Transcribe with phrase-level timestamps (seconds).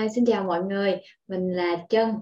[0.00, 2.14] À, xin chào mọi người, mình là Trân.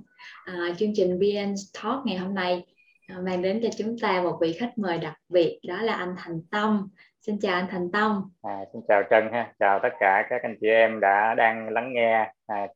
[0.45, 2.67] À, chương trình BN Talk ngày hôm nay
[3.09, 6.15] à, mang đến cho chúng ta một vị khách mời đặc biệt đó là anh
[6.19, 6.89] Thành Tâm.
[7.21, 8.31] Xin chào anh Thành Tâm.
[8.43, 11.93] À, xin chào Trân ha, chào tất cả các anh chị em đã đang lắng
[11.93, 12.67] nghe à,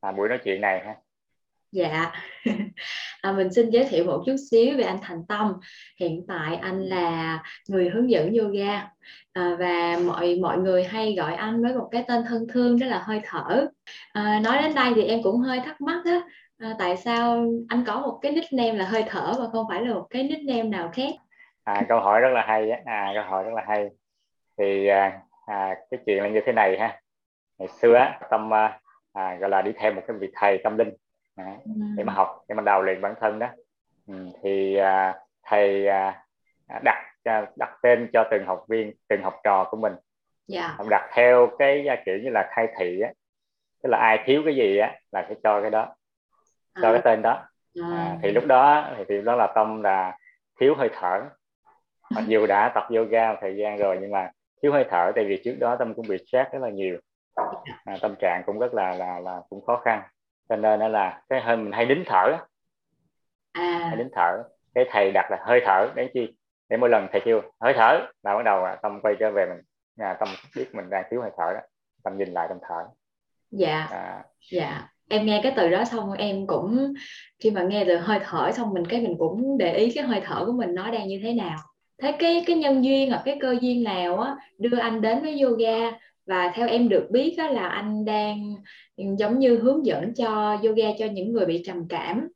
[0.00, 0.94] à, buổi nói chuyện này ha.
[1.76, 2.12] Dạ,
[3.22, 5.52] à, mình xin giới thiệu một chút xíu về anh Thành Tâm.
[6.00, 7.38] Hiện tại anh là
[7.68, 8.90] người hướng dẫn yoga
[9.32, 12.86] à, và mọi mọi người hay gọi anh với một cái tên thân thương đó
[12.86, 13.66] là hơi thở.
[14.12, 16.20] À, nói đến đây thì em cũng hơi thắc mắc á,
[16.58, 19.94] à, tại sao anh có một cái nickname là hơi thở và không phải là
[19.94, 21.10] một cái nickname nào khác?
[21.64, 23.88] À, câu hỏi rất là hay à, câu hỏi rất là hay.
[24.58, 27.00] Thì à, à, cái chuyện là như thế này ha.
[27.58, 28.80] Ngày xưa Tâm à,
[29.12, 30.88] à, gọi là đi theo một cái vị thầy tâm linh
[31.36, 31.56] à,
[31.96, 33.48] để mà học để mà đào luyện bản thân đó.
[34.06, 36.24] Ừ, thì à, thầy à,
[36.84, 39.92] đặt à, đặt tên cho từng học viên từng học trò của mình.
[40.52, 40.70] Yeah.
[40.78, 40.84] Dạ.
[40.90, 43.12] đặt theo cái à, kiểu như là khai thị á.
[43.82, 45.94] Tức là ai thiếu cái gì á là phải cho cái đó
[46.82, 46.92] cho à.
[46.92, 47.48] cái tên đó.
[47.82, 47.88] À.
[47.96, 50.18] À, thì lúc đó thì, thì đó là tâm là
[50.60, 51.22] thiếu hơi thở.
[52.10, 54.30] Mặc dù đã tập yoga một thời gian rồi nhưng mà
[54.62, 56.98] thiếu hơi thở tại vì trước đó tâm cũng bị stress rất là nhiều.
[57.84, 60.02] À, tâm trạng cũng rất là là là cũng khó khăn
[60.48, 62.36] cho nên là cái hơi mình hay đính thở
[63.52, 63.78] à.
[63.88, 64.42] hay đính thở.
[64.74, 66.28] Cái thầy đặt là hơi thở đấy chi?
[66.68, 68.06] Để mỗi lần thầy kêu hơi thở.
[68.22, 69.58] Là bắt đầu tâm quay trở về mình.
[69.96, 71.60] Nhà tâm biết mình đang thiếu hơi thở đó.
[72.04, 72.84] Tâm nhìn lại tâm thở.
[73.50, 73.88] Dạ.
[73.90, 74.24] À.
[74.52, 74.88] dạ.
[75.08, 76.94] Em nghe cái từ đó xong em cũng
[77.38, 80.20] khi mà nghe từ hơi thở xong mình cái mình cũng để ý cái hơi
[80.24, 81.58] thở của mình nó đang như thế nào.
[82.02, 85.40] Thế cái cái nhân duyên hoặc cái cơ duyên nào á đưa anh đến với
[85.40, 85.90] yoga
[86.26, 88.54] và theo em được biết đó là anh đang
[88.96, 92.28] giống như hướng dẫn cho yoga cho những người bị trầm cảm.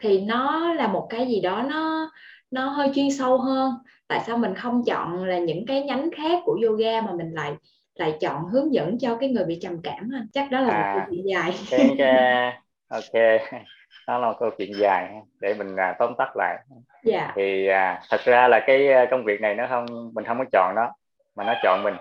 [0.00, 2.10] Thì nó là một cái gì đó nó
[2.50, 3.72] nó hơi chuyên sâu hơn.
[4.08, 7.52] Tại sao mình không chọn là những cái nhánh khác của yoga mà mình lại
[7.94, 10.94] lại chọn hướng dẫn cho cái người bị trầm cảm ha chắc đó là à,
[10.94, 11.52] một câu chuyện dài.
[11.70, 12.52] cái, cái,
[12.88, 13.40] ok.
[14.06, 16.58] Đó là một câu chuyện dài để mình à, tóm tắt lại.
[17.04, 17.32] Dạ.
[17.36, 20.44] thì à, thật ra là cái à, công việc này nó không mình không có
[20.52, 20.92] chọn nó
[21.36, 21.94] mà nó chọn mình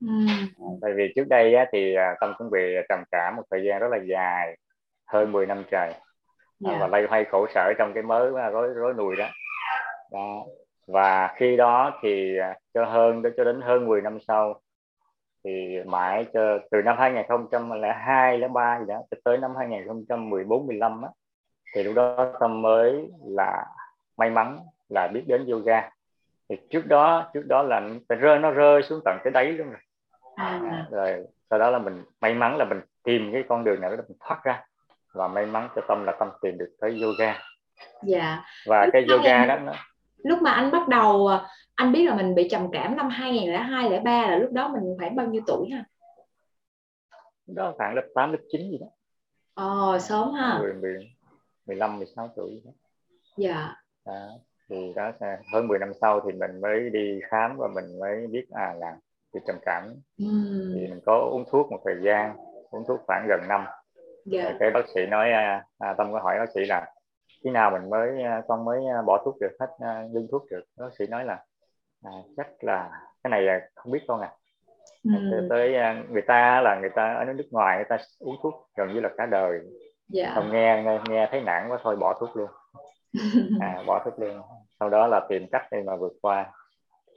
[0.00, 0.08] Ừ.
[0.82, 3.80] tại vì trước đây á, thì à, tâm cũng bị trầm cảm một thời gian
[3.80, 4.56] rất là dài
[5.06, 6.00] hơn 10 năm trời yeah.
[6.60, 6.78] Dạ.
[6.80, 9.28] và lây hoay khổ sở trong cái mớ rối rối nùi đó.
[10.12, 10.44] đó
[10.86, 14.60] và khi đó thì à, cho hơn cho đến hơn 10 năm sau
[15.44, 21.08] thì mãi cho từ năm 2002 03 gì đó cho tới năm 2014 15 á
[21.74, 23.64] thì lúc đó tâm mới là
[24.16, 24.58] may mắn
[24.88, 25.90] là biết đến yoga
[26.48, 29.80] thì trước đó trước đó là rơi nó rơi xuống tận cái đáy luôn rồi
[30.36, 33.90] à, rồi sau đó là mình may mắn là mình tìm cái con đường nào
[33.90, 34.64] đó mình thoát ra.
[35.12, 37.38] Và may mắn cho tâm là tâm tìm được tới yoga.
[38.02, 38.44] Dạ.
[38.66, 39.72] Và lúc cái yoga đó nó
[40.24, 41.30] lúc mà anh bắt đầu
[41.74, 45.16] anh biết là mình bị trầm cảm năm 2002 03 là lúc đó mình khoảng
[45.16, 45.84] bao nhiêu tuổi ha?
[47.46, 48.86] Đó khoảng lớp 8 lớp 9 gì đó.
[49.54, 50.58] Ồ, sớm ha.
[50.58, 51.10] 10, 10,
[51.66, 52.70] 15 16 tuổi đó.
[53.36, 53.74] dạ.
[54.06, 54.28] Đó.
[54.68, 55.12] thì đó
[55.52, 58.96] hơn 10 năm sau thì mình mới đi khám và mình mới biết à là
[59.36, 59.82] bị trầm cảm
[60.18, 60.26] ừ.
[60.74, 62.36] thì mình có uống thuốc một thời gian
[62.70, 63.64] uống thuốc khoảng gần năm
[64.32, 64.56] yeah.
[64.60, 66.92] cái bác sĩ nói à, à, tâm có hỏi bác sĩ là
[67.44, 69.66] khi nào mình mới à, con mới à, bỏ thuốc được hết
[70.10, 71.44] ngưng thuốc được bác sĩ nói là
[72.04, 72.90] à, chắc là
[73.24, 74.30] cái này không biết con à
[75.04, 75.46] ừ.
[75.50, 75.74] tới
[76.10, 79.08] người ta là người ta ở nước ngoài người ta uống thuốc gần như là
[79.16, 79.60] cả đời
[80.14, 80.34] yeah.
[80.34, 82.50] không nghe, nghe nghe thấy nản quá thôi bỏ thuốc luôn
[83.60, 84.40] à, bỏ thuốc luôn
[84.80, 86.52] sau đó là tìm cách để mà vượt qua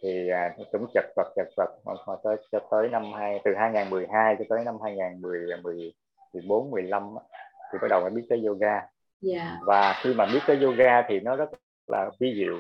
[0.04, 3.52] thì à, cũng chật vật chật vật mà, mà tới cho tới năm hai từ
[3.58, 7.04] 2012 cho tới năm 2014 15
[7.72, 8.88] thì bắt đầu mới biết tới yoga yeah.
[9.22, 9.58] Dạ.
[9.66, 11.50] và khi mà biết tới yoga thì nó rất
[11.88, 12.56] là vi diệu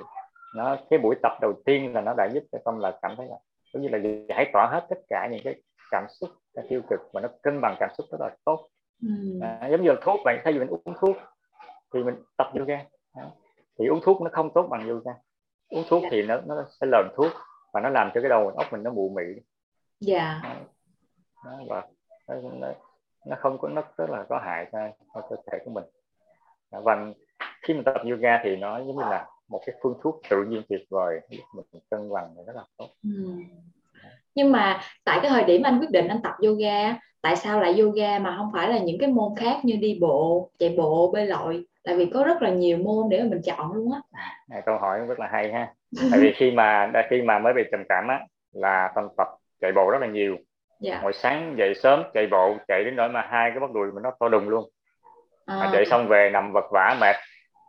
[0.55, 3.27] nó cái buổi tập đầu tiên là nó đã giúp cho tâm là cảm thấy
[3.27, 3.35] là
[3.73, 5.61] giống như là giải tỏa hết tất cả những cái
[5.91, 8.67] cảm xúc cái tiêu cực và nó cân bằng cảm xúc rất là tốt
[9.01, 9.43] mm.
[9.43, 11.17] à, giống như là thuốc vậy thay vì mình uống thuốc
[11.93, 12.79] thì mình tập yoga
[13.79, 15.11] thì uống thuốc nó không tốt bằng yoga
[15.69, 16.09] uống thuốc dạ.
[16.11, 17.31] thì nó nó sẽ lờn thuốc
[17.73, 19.41] và nó làm cho cái đầu óc mình nó mụ mị.
[19.99, 20.41] Dạ.
[21.45, 21.87] Nó, và
[22.27, 22.67] nó, nó,
[23.25, 24.79] nó không có nó rất là có hại cho,
[25.13, 25.83] cho cơ thể của mình.
[26.71, 26.97] Và
[27.61, 30.61] khi mình tập yoga thì nó giống như là một cái phương thuốc tự nhiên
[30.69, 32.89] tuyệt vời giúp mình cân bằng rất là tốt.
[33.03, 33.33] Ừ.
[34.35, 37.79] nhưng mà tại cái thời điểm anh quyết định anh tập yoga tại sao lại
[37.79, 41.25] yoga mà không phải là những cái môn khác như đi bộ chạy bộ bơi
[41.25, 44.01] lội tại vì có rất là nhiều môn để mà mình chọn luôn á.
[44.49, 45.73] À, câu hỏi rất là hay ha.
[46.11, 48.19] Tại vì khi mà khi mà mới bị trầm cảm á
[48.51, 49.27] là tâm tập
[49.61, 50.37] chạy bộ rất là nhiều.
[50.79, 50.99] Dạ.
[51.03, 54.03] mỗi sáng dậy sớm chạy bộ chạy đến nỗi mà hai cái bắp đùi mình
[54.03, 54.69] nó to đùng luôn.
[55.45, 55.69] À.
[55.73, 57.15] chạy xong về nằm vật vã mệt.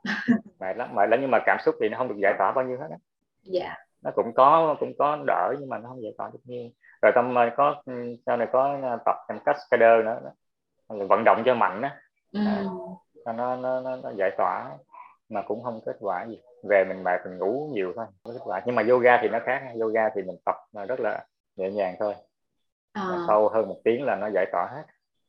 [0.60, 2.64] Mệt lắm mệt lắm nhưng mà cảm xúc thì nó không được giải tỏa bao
[2.64, 2.96] nhiêu hết á.
[3.42, 3.76] Dạ.
[4.02, 6.70] nó cũng có cũng có đỡ nhưng mà nó không giải tỏa được nhiều.
[7.02, 7.82] Rồi tâm có
[8.26, 10.20] sau này có tập thành cascader nữa
[10.88, 11.96] vận động cho mạnh á.
[12.32, 12.40] Ừ.
[12.46, 12.64] à,
[13.26, 14.70] nó, nó, nó, nó giải tỏa
[15.28, 16.38] mà cũng không kết quả gì.
[16.68, 18.62] Về mình mệt mình ngủ nhiều thôi có kết quả.
[18.66, 20.56] Nhưng mà yoga thì nó khác yoga thì mình tập
[20.88, 21.24] rất là
[21.56, 22.14] nhẹ nhàng thôi.
[22.92, 23.24] À.
[23.28, 24.82] sau hơn một tiếng là nó giải tỏa hết.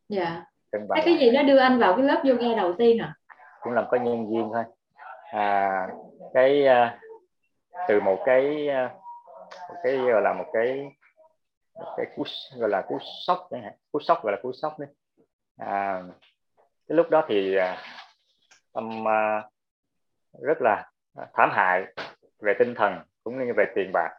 [0.09, 0.45] Dạ.
[0.71, 3.15] Thế cái gì nó đưa anh vào cái lớp yoga đầu tiên à
[3.61, 4.63] cũng làm có nhân viên thôi.
[5.31, 5.87] À,
[6.33, 6.99] cái uh,
[7.87, 8.91] từ một cái uh,
[9.69, 10.91] một cái gọi là một cái
[11.75, 12.23] một cái cú
[12.57, 12.97] gọi là cú
[13.27, 13.61] sốc đấy
[13.91, 14.89] cú sốc gọi là cú sốc đấy
[15.57, 16.03] à,
[16.91, 17.63] cái lúc đó thì uh,
[18.73, 20.91] tâm uh, rất là
[21.33, 21.85] thảm hại
[22.39, 24.09] về tinh thần cũng như về tiền bạc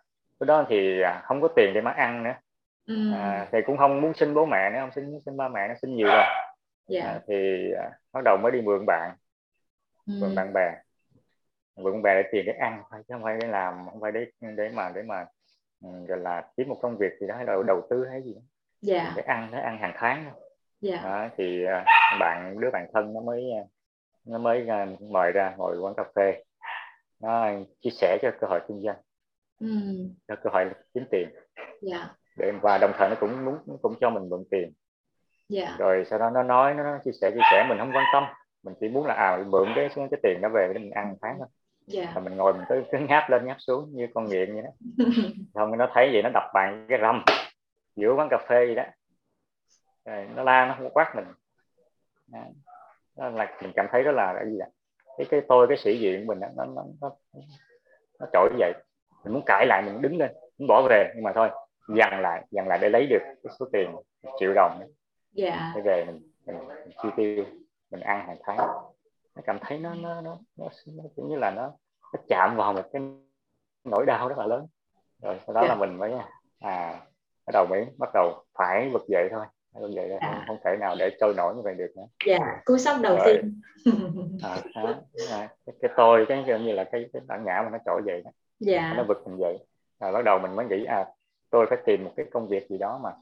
[0.40, 2.34] lúc đó thì không có tiền để mà ăn nữa
[2.86, 3.12] ừ.
[3.14, 5.74] à, thì cũng không muốn xin bố mẹ nữa không xin xin ba mẹ nó
[5.82, 6.28] xin nhiều rồi yeah.
[6.88, 7.02] Dạ.
[7.04, 9.16] à, thì à, bắt đầu mới đi mượn bạn
[10.06, 10.12] ừ.
[10.20, 10.72] mượn bạn bè
[11.76, 14.26] mượn bè để tiền để ăn thôi chứ không phải để làm không phải để
[14.40, 15.26] để mà để mà
[15.84, 18.34] um, gọi là kiếm một công việc gì đó hay đầu đầu tư hay gì
[18.34, 18.40] đó.
[18.94, 19.06] Yeah.
[19.06, 19.12] Dạ.
[19.16, 20.34] để ăn để ăn hàng tháng yeah.
[20.82, 21.00] Dạ.
[21.04, 21.86] đó, thì uh,
[22.20, 23.68] bạn đứa bạn thân nó mới uh,
[24.24, 26.42] nó mới uh, mời ra ngồi quán cà phê
[27.20, 27.50] nó
[27.80, 28.96] chia sẻ cho cơ hội kinh doanh
[29.60, 29.68] ừ.
[30.28, 31.28] cho cơ hội kiếm tiền
[31.90, 32.10] yeah.
[32.38, 34.72] để và đồng thời nó cũng muốn cũng cho mình mượn tiền
[35.54, 35.78] yeah.
[35.78, 38.24] rồi sau đó nó nói nó chia sẻ chia sẻ mình không quan tâm
[38.62, 41.36] mình chỉ muốn là à mượn cái cái tiền đó về để mình ăn tháng
[41.38, 41.48] thôi
[41.94, 42.14] yeah.
[42.14, 45.04] và mình ngồi mình cứ, cứ ngáp lên ngáp xuống như con nghiện vậy đó
[45.54, 47.24] xong nó thấy vậy nó đập bàn cái râm
[47.96, 48.84] giữa quán cà phê vậy đó
[50.04, 51.24] rồi nó la nó quát mình
[53.16, 54.68] đó là mình cảm thấy đó là cái gì ạ
[55.18, 57.10] cái cái tôi cái sĩ diện mình nó nó nó
[58.20, 58.72] nó trỗi dậy
[59.24, 61.50] mình muốn cãi lại mình đứng lên muốn bỏ về nhưng mà thôi
[61.88, 63.96] dằn lại dằn lại để lấy được cái số tiền
[64.40, 64.90] triệu đồng yeah.
[65.34, 65.72] Dạ.
[65.76, 67.44] để về mình, mình, mình chi tiêu
[67.90, 68.56] mình ăn hàng tháng
[69.34, 71.72] nó cảm thấy nó nó nó, nó, nó cũng như là nó,
[72.12, 73.02] nó chạm vào một cái
[73.84, 74.66] nỗi đau rất là lớn
[75.22, 75.70] rồi sau đó yeah.
[75.70, 75.74] Dạ.
[75.74, 76.12] là mình mới
[76.58, 77.00] à
[77.46, 79.46] bắt đầu mới bắt đầu phải vực dậy thôi
[79.80, 80.32] như vậy là à.
[80.34, 82.06] không, không thể nào để trôi nổi như vậy được nữa.
[82.26, 83.26] Dạ cú sốc đầu Rồi.
[83.26, 83.60] tiên.
[84.42, 84.82] À, à,
[85.30, 88.22] à, cái, cái tôi cái như là cái, cái bản ngã mà nó trỗi dậy
[88.24, 88.30] đó.
[88.60, 88.94] Dạ.
[88.96, 89.58] nó vực mình dậy.
[90.00, 91.06] Rồi bắt đầu mình mới nghĩ à
[91.50, 93.12] tôi phải tìm một cái công việc gì đó mà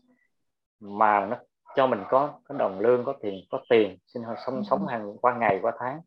[0.80, 1.36] mà nó
[1.76, 5.16] cho mình có có đồng lương có tiền có tiền sinh hoạt sống sống hàng
[5.16, 6.00] qua ngày qua tháng.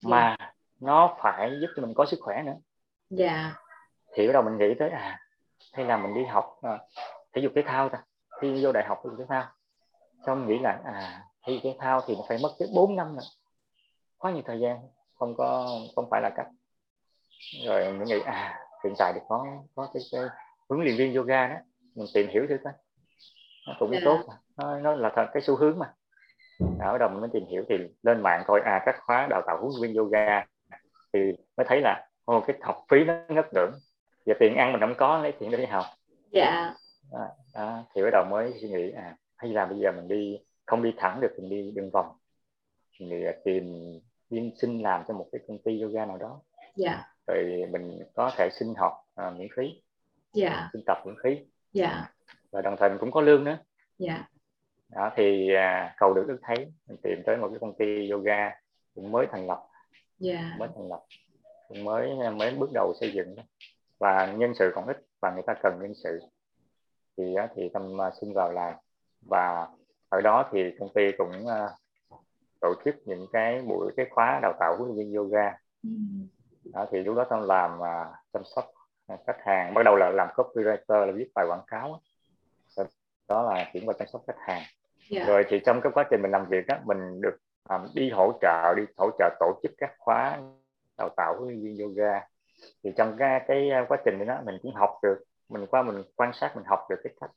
[0.00, 0.10] Dạ.
[0.10, 0.36] mà
[0.80, 2.56] nó phải giúp cho mình có sức khỏe nữa.
[3.10, 3.52] Dạ.
[4.14, 5.18] Thì bắt đầu mình nghĩ tới à
[5.72, 6.78] hay là mình đi học à,
[7.32, 8.02] thể dục thể thao ta.
[8.40, 9.44] Thi vô đại học thể dục thể thao
[10.26, 13.22] xong nghĩ là à thi thể thao thì nó phải mất tới 4 năm nữa.
[14.18, 14.78] Quá nhiều thời gian
[15.14, 16.46] không có không phải là cách.
[17.66, 20.20] Rồi mình nghĩ à hiện tại thì có có cái, cái
[20.68, 21.56] huấn luyện viên yoga đó
[21.94, 22.72] mình tìm hiểu thử coi.
[23.66, 24.02] Nó cũng yeah.
[24.04, 24.10] Dạ.
[24.10, 25.92] tốt mà nó, nó là thật cái xu hướng mà.
[26.78, 29.42] Đó, bắt đầu mình mới tìm hiểu thì lên mạng coi à các khóa đào
[29.46, 30.44] tạo huấn luyện viên yoga.
[31.12, 31.20] Thì
[31.56, 33.72] mới thấy là ô cái học phí nó ngất ngưỡng.
[34.26, 35.84] Giờ tiền ăn mình không có lấy tiền để đi học.
[36.30, 36.74] Dạ.
[37.12, 40.38] Đó, đó, thì bắt đầu mới suy nghĩ à hay là bây giờ mình đi
[40.66, 42.16] không đi thẳng được mình đi đường vòng.
[43.00, 43.74] Mình tìm
[44.30, 46.40] viên xin làm cho một cái công ty yoga nào đó.
[46.76, 47.02] Dạ.
[47.26, 49.82] Rồi mình có thể xin học à, miễn phí.
[50.32, 50.68] Dạ.
[50.72, 51.38] Xin tập miễn phí.
[51.72, 52.12] Dạ.
[52.50, 53.58] Và đồng thời mình cũng có lương nữa.
[53.98, 54.28] Dạ.
[54.88, 58.50] Đó thì à, cầu được ước thấy mình tìm tới một cái công ty yoga
[58.94, 59.66] cũng mới thành lập.
[60.18, 60.56] Dạ.
[60.58, 61.02] Mới thành lập.
[61.68, 63.36] Cũng mới mới bước đầu xây dựng
[63.98, 66.20] và nhân sự còn ít và người ta cần nhân sự.
[67.16, 68.74] Thì thì tâm à, xin vào làm
[69.28, 69.68] và
[70.08, 71.70] ở đó thì công ty cũng uh,
[72.60, 75.90] tổ chức những cái buổi cái khóa đào tạo huấn luyện viên yoga ừ.
[76.72, 78.64] đó, thì lúc đó tôi làm uh, chăm sóc
[79.12, 82.00] uh, khách hàng bắt đầu là làm copywriter là viết bài quảng cáo
[82.76, 82.84] đó,
[83.28, 84.68] đó là chuyển qua chăm sóc khách hàng yeah.
[85.10, 85.24] Dạ.
[85.26, 87.36] rồi thì trong cái quá trình mình làm việc á mình được
[87.68, 90.38] um, đi hỗ trợ đi hỗ trợ tổ chức các khóa
[90.98, 92.20] đào tạo huấn luyện viên yoga
[92.84, 96.32] thì trong cái cái quá trình đó mình cũng học được mình qua mình quan
[96.32, 97.30] sát mình học được cái cách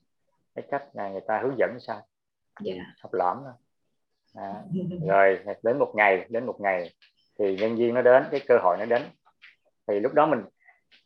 [0.60, 1.96] cái cách là người ta hướng dẫn sao
[2.64, 2.78] yeah.
[2.78, 2.84] Dạ.
[3.00, 3.52] học lõm thôi
[4.34, 4.62] à,
[5.08, 6.94] rồi đến một ngày đến một ngày
[7.38, 9.02] thì nhân viên nó đến cái cơ hội nó đến
[9.86, 10.40] thì lúc đó mình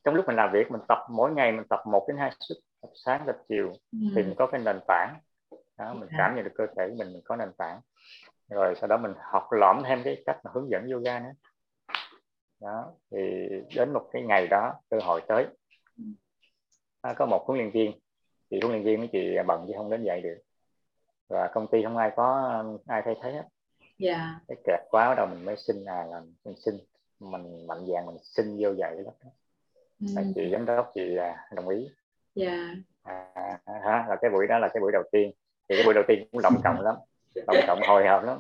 [0.05, 2.59] trong lúc mình làm việc mình tập mỗi ngày mình tập một đến hai suất
[2.83, 3.99] tập sáng tập chiều ừ.
[4.15, 5.19] thì mình có cái nền tảng
[5.79, 6.17] đó, mình dạ.
[6.19, 7.81] cảm nhận được cơ thể của mình mình có nền tảng
[8.51, 11.33] rồi sau đó mình học lõm thêm cái cách mà hướng dẫn yoga nữa
[12.61, 15.47] đó thì đến một cái ngày đó cơ hội tới
[17.01, 18.02] à, có một huấn luyện viên
[18.53, 20.39] thì huấn luyện viên mấy chị bận chứ không đến dạy được
[21.29, 22.55] và công ty không ai có
[22.87, 23.49] ai thay thế hết yeah.
[23.99, 24.41] Dạ.
[24.49, 26.75] cái kẹt quá bắt đầu mình mới xin à là mình xin
[27.21, 29.13] mình mạnh dạng mình xin vô dạy đó
[30.01, 30.23] ừ.
[30.35, 31.89] chị giám đốc chị à, đồng ý
[32.35, 32.77] yeah.
[33.05, 33.13] Dạ.
[33.35, 35.33] à, à, là cái buổi đó là cái buổi đầu tiên
[35.69, 36.95] thì cái buổi đầu tiên cũng động trọng lắm
[37.47, 38.39] động trọng hồi hộp lắm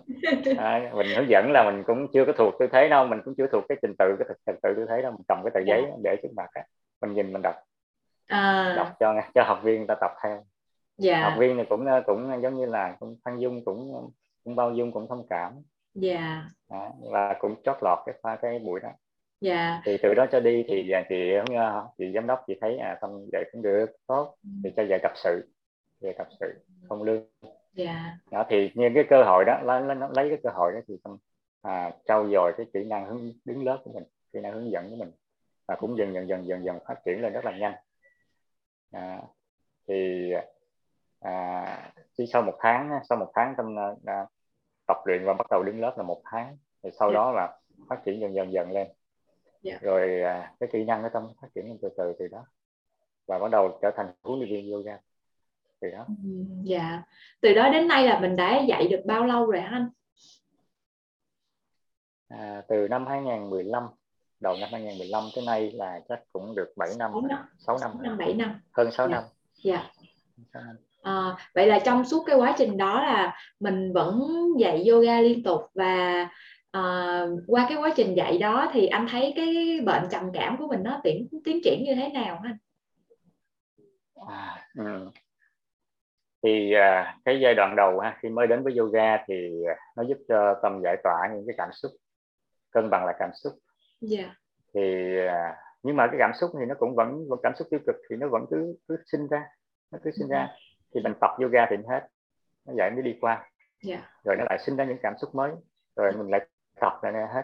[0.59, 3.35] à, mình hướng dẫn là mình cũng chưa có thuộc tư thế đâu mình cũng
[3.37, 5.61] chưa thuộc cái trình tự cái trình tự tư thế đâu mình cầm cái tờ
[5.61, 6.63] giấy để trước mặt á
[7.01, 7.55] mình nhìn mình đọc
[8.33, 8.75] à.
[8.77, 10.45] đọc cho cho học viên ta tập theo.
[10.99, 11.23] Dạ.
[11.23, 14.11] học viên này cũng cũng giống như là cũng Phan Dung cũng
[14.45, 15.53] cũng bao dung cũng thông cảm.
[15.95, 16.51] Dạ.
[16.69, 16.93] Yeah.
[17.11, 18.89] và cũng chót lọt cái pha cái buổi đó.
[19.41, 19.83] Dạ.
[19.85, 21.33] Thì từ đó cho đi thì à, chị
[21.99, 24.37] chị giám đốc chị thấy à tâm dạy cũng được tốt.
[24.65, 25.49] Thì cho dạy tập sự
[26.01, 26.55] về tập sự
[26.89, 27.25] không lương.
[27.73, 28.19] Dạ.
[28.31, 30.95] Đó thì những cái cơ hội đó lấy, lấy, lấy cái cơ hội đó thì
[31.05, 31.17] tâm
[31.63, 34.91] à, trau dồi cái kỹ năng hướng đứng lớp của mình kỹ năng hướng dẫn
[34.91, 35.11] của mình.
[35.69, 37.75] Và cũng dần dần dần dần dần phát triển lên rất là nhanh
[38.93, 39.23] à,
[39.89, 40.31] thì
[41.21, 44.27] à, chỉ sau một tháng sau một tháng tâm à,
[44.87, 47.15] tập luyện và bắt đầu đứng lớp là một tháng thì sau yeah.
[47.15, 47.21] Dạ.
[47.21, 47.59] đó là
[47.89, 48.97] phát triển dần dần dần lên yeah.
[49.63, 49.79] Dạ.
[49.83, 52.47] rồi à, cái kỹ năng của tâm phát triển từ từ từ đó
[53.27, 54.99] và bắt đầu trở thành huấn luyện viên yoga
[55.81, 56.07] từ đó
[56.65, 57.03] dạ
[57.41, 59.89] từ đó đến nay là mình đã dạy được bao lâu rồi anh
[62.29, 63.89] à, từ năm 2015
[64.43, 67.91] đầu năm 2015 tới nay là chắc cũng được 7 năm 6 năm 6 năm,
[67.93, 69.15] 6 năm 7 năm hơn 6 dạ.
[69.15, 69.25] năm
[69.65, 69.91] dạ
[71.03, 74.21] À, vậy là trong suốt cái quá trình đó là mình vẫn
[74.59, 76.23] dạy yoga liên tục và
[76.79, 80.67] uh, qua cái quá trình dạy đó thì anh thấy cái bệnh trầm cảm của
[80.67, 82.57] mình nó tiến tiến triển như thế nào anh?
[84.29, 85.11] À, ừ.
[86.43, 89.35] thì uh, cái giai đoạn đầu ha, khi mới đến với yoga thì
[89.97, 91.93] nó giúp cho tâm giải tỏa những cái cảm xúc
[92.71, 93.53] cân bằng lại cảm xúc.
[94.11, 94.27] Yeah.
[94.27, 94.35] Dạ.
[94.75, 97.81] Thì uh, nhưng mà cái cảm xúc thì nó cũng vẫn vẫn cảm xúc tiêu
[97.87, 99.45] cực thì nó vẫn cứ cứ sinh ra
[99.91, 100.49] nó cứ sinh ra
[100.95, 102.09] thì mình tập yoga thì hết
[102.67, 103.51] nó vậy mới đi qua yeah.
[103.83, 104.11] Dạ.
[104.25, 105.53] rồi nó lại sinh ra những cảm xúc mới
[105.97, 106.47] rồi mình lại
[106.81, 107.43] tập lại hết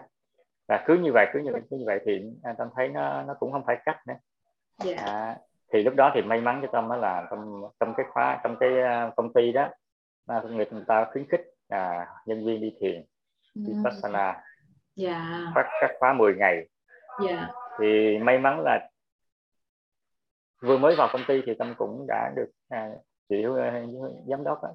[0.67, 3.23] và cứ như vậy cứ như vậy cứ như vậy thì anh tâm thấy nó
[3.23, 4.13] nó cũng không phải cách nữa
[4.85, 4.97] yeah.
[4.97, 5.05] Dạ.
[5.05, 5.37] à,
[5.73, 8.55] thì lúc đó thì may mắn cho tâm đó là trong trong cái khóa trong
[8.59, 9.69] cái à, công ty đó
[10.27, 13.05] người ta khuyến khích à, nhân viên đi thiền
[13.55, 14.43] vipassana yeah.
[14.99, 15.51] Dạ.
[15.55, 16.67] phát các khóa 10 ngày
[17.27, 17.49] yeah.
[17.79, 18.89] thì may mắn là
[20.61, 22.89] vừa mới vào công ty thì tâm cũng đã được à,
[23.29, 23.83] chịu à,
[24.27, 24.69] giám đốc á,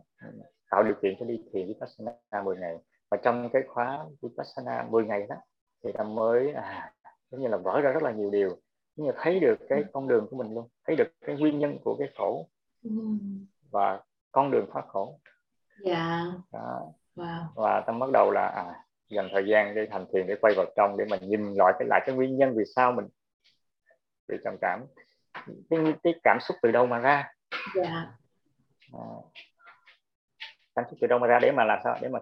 [0.71, 2.76] tạo điều kiện cho đi thiền vipassana 10 ngày
[3.11, 5.37] và trong cái khóa vipassana 10 ngày đó
[5.85, 6.93] thì tâm mới à,
[7.31, 8.57] giống như là vỡ ra rất là nhiều điều
[8.97, 11.78] như là thấy được cái con đường của mình luôn thấy được cái nguyên nhân
[11.85, 12.49] của cái khổ
[13.71, 14.00] và
[14.33, 15.21] con đường thoát khổ
[15.85, 16.93] dạ đó.
[17.16, 17.45] wow.
[17.54, 20.66] và tâm bắt đầu là à, dành thời gian để thành thiền để quay vào
[20.76, 23.06] trong để mình nhìn lại cái lại cái nguyên nhân vì sao mình
[24.28, 24.84] bị trầm cảm.
[25.70, 27.32] Cái, cái cảm xúc từ đâu mà ra?
[27.75, 28.06] Dạ.
[28.92, 29.06] À,
[30.75, 31.38] cảm xúc từ đâu mà ra?
[31.42, 31.99] Để mà làm sao?
[32.00, 32.18] Để mà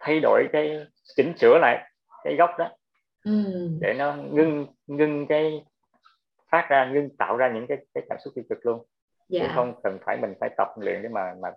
[0.00, 1.90] thay đổi cái chỉnh sửa lại
[2.24, 2.70] cái gốc đó.
[3.24, 3.68] Ừ.
[3.80, 5.64] để nó ngưng ngưng cái
[6.50, 8.86] phát ra ngưng tạo ra những cái cái cảm xúc tiêu cực luôn.
[9.28, 9.40] Dạ.
[9.42, 11.48] chứ không cần phải mình phải tập luyện để mà mà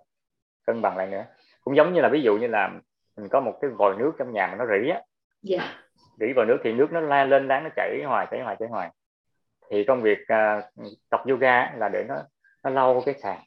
[0.66, 1.24] cân bằng lại nữa.
[1.60, 2.80] Cũng giống như là ví dụ như là
[3.16, 5.00] mình có một cái vòi nước trong nhà mà nó rỉ á
[5.42, 5.74] dạ.
[6.20, 8.68] rỉ vào nước thì nước nó la lên đáng nó chảy hoài chảy hoài chảy
[8.68, 8.90] hoài
[9.70, 12.16] thì công việc uh, tập yoga là để nó
[12.64, 13.38] nó lau cái sàn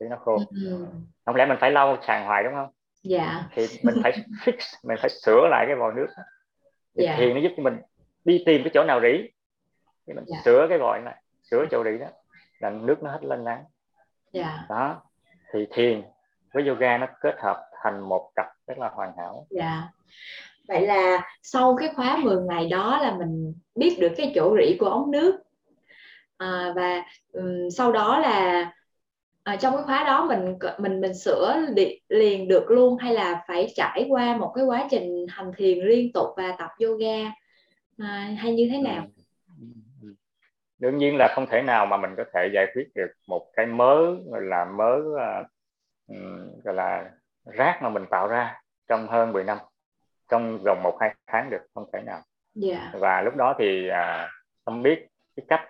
[0.00, 0.86] để nó khô ừ.
[1.24, 2.68] không lẽ mình phải lau sàn hoài đúng không
[3.02, 4.12] dạ thì mình phải
[4.44, 6.06] fix mình phải sửa lại cái vòi nước
[6.96, 7.16] thì dạ.
[7.18, 7.78] thiền nó giúp cho mình
[8.24, 9.30] đi tìm cái chỗ nào rỉ
[10.06, 10.38] thì mình dạ.
[10.44, 12.06] sửa cái vòi này sửa chỗ rỉ đó
[12.58, 13.64] là nước nó hết lên láng
[14.32, 14.66] dạ.
[14.68, 15.02] đó
[15.52, 16.02] thì thiền
[16.52, 19.46] với yoga nó kết hợp thành một cặp rất là hoàn hảo.
[19.50, 19.82] Dạ.
[20.68, 24.76] Vậy là sau cái khóa 10 ngày đó là mình biết được cái chỗ rỉ
[24.78, 25.40] của ống nước.
[26.36, 28.72] À, và um, sau đó là
[29.42, 31.56] à, trong cái khóa đó mình mình mình sửa
[32.08, 36.12] liền được luôn hay là phải trải qua một cái quá trình hành thiền liên
[36.12, 37.32] tục và tập yoga
[37.98, 39.06] à, hay như thế nào?
[40.78, 43.66] Đương nhiên là không thể nào mà mình có thể giải quyết được một cái
[43.66, 45.46] mớ gọi là mớ uh,
[46.64, 47.10] gọi là
[47.44, 49.58] rác mà mình tạo ra trong hơn 10 năm
[50.30, 52.20] trong vòng một hai tháng được không thể nào
[52.62, 52.80] yeah.
[52.92, 52.98] Dạ.
[52.98, 54.28] và lúc đó thì à,
[54.64, 55.60] không biết cái cách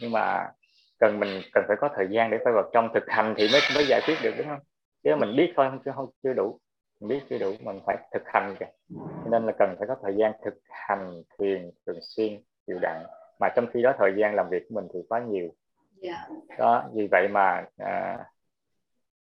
[0.00, 0.50] nhưng mà
[0.98, 3.60] cần mình cần phải có thời gian để quay vào trong thực hành thì mới
[3.74, 4.60] mới giải quyết được đúng không
[5.04, 6.58] chứ mình biết thôi chứ không chưa đủ
[7.00, 8.66] mình biết chưa đủ mình phải thực hành kìa
[9.30, 13.02] nên là cần phải có thời gian thực hành thiền thường xuyên đều đặn
[13.40, 15.48] mà trong khi đó thời gian làm việc của mình thì quá nhiều
[16.02, 16.18] yeah.
[16.48, 16.56] Dạ.
[16.58, 18.24] đó vì vậy mà à,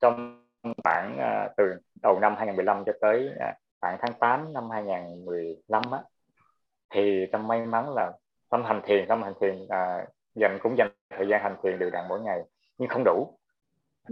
[0.00, 0.45] trong
[0.84, 1.64] khoảng à, từ
[2.02, 6.00] đầu năm 2015 cho tới à, khoảng tháng 8 năm 2015 á
[6.90, 8.12] thì tâm may mắn là
[8.50, 11.90] tâm hành thiền tâm hành thiền à, dành cũng dành thời gian hành thiền đều
[11.90, 12.40] đặn mỗi ngày
[12.78, 13.38] nhưng không đủ.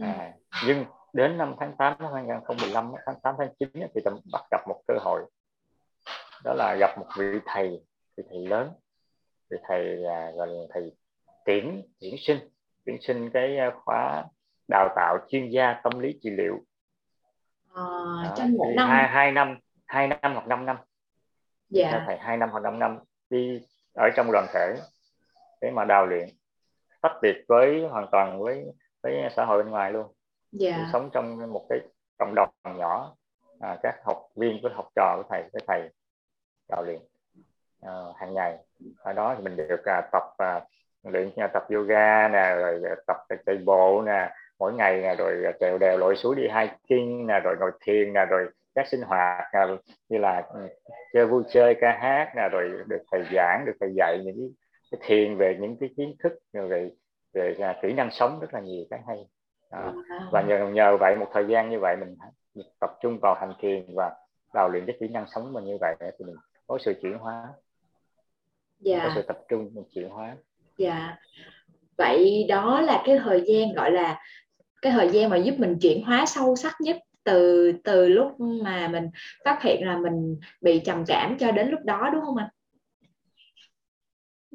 [0.01, 0.33] À,
[0.67, 4.69] nhưng đến năm tháng 8 năm 2015 tháng 8 tháng 9 thì tâm bắt gặp
[4.69, 5.23] một cơ hội
[6.45, 7.85] đó là gặp một vị thầy
[8.17, 8.71] vị thầy lớn
[9.51, 10.93] vị thầy à, gọi là thầy
[11.45, 12.39] tuyển tuyển sinh.
[12.87, 14.25] Tuyển sinh cái à, khóa
[14.69, 16.61] đào tạo chuyên gia tâm lý trị liệu.
[17.75, 17.85] À,
[18.37, 18.89] trong một năm.
[18.89, 20.77] hai, hai năm hai năm hoặc 5 năm.
[21.69, 22.03] Dạ.
[22.07, 22.99] thầy hai năm hoặc 5 năm
[23.31, 23.61] đi
[23.95, 24.75] ở trong đoàn thể
[25.61, 26.29] để mà đào luyện.
[27.03, 28.65] Tách biệt với hoàn toàn với
[29.03, 30.13] với xã hội bên ngoài luôn.
[30.53, 30.89] Dạ.
[30.93, 31.79] sống trong một cái
[32.19, 33.15] cộng đồng nhỏ
[33.61, 35.91] à, các học viên với học trò của thầy với thầy
[36.69, 37.01] đạo luyện
[37.83, 38.59] à, hàng ngày.
[38.99, 40.61] Ở đó thì mình được à, tập à,
[41.03, 43.17] luyện à, tập yoga nè rồi tập
[43.47, 47.57] chạy bộ nè mỗi ngày nè rồi trèo đèo lội suối đi hiking nè rồi
[47.61, 49.61] ngồi thiền nè rồi các sinh hoạt nè,
[50.09, 50.61] như là ừ,
[51.13, 54.49] chơi vui chơi ca hát nè rồi được thầy giảng được thầy dạy những cái,
[54.91, 56.91] cái thiền về những cái kiến thức về
[57.35, 59.17] về, về kỹ năng sống rất là nhiều cái hay.
[59.73, 59.95] Đó.
[60.33, 62.17] và nhờ nhờ vậy một thời gian như vậy mình
[62.81, 64.15] tập trung vào hành thiền và
[64.55, 67.49] đào luyện cái kỹ năng sống mình như vậy thì mình có sự chuyển hóa.
[68.81, 69.01] Dạ.
[69.05, 70.37] có sự tập trung mình chuyển hóa.
[70.79, 71.17] Dạ.
[71.97, 74.21] Vậy đó là cái thời gian gọi là
[74.85, 78.89] cái thời gian mà giúp mình chuyển hóa sâu sắc nhất từ từ lúc mà
[78.89, 79.11] mình
[79.45, 82.49] phát hiện là mình bị trầm cảm cho đến lúc đó đúng không anh?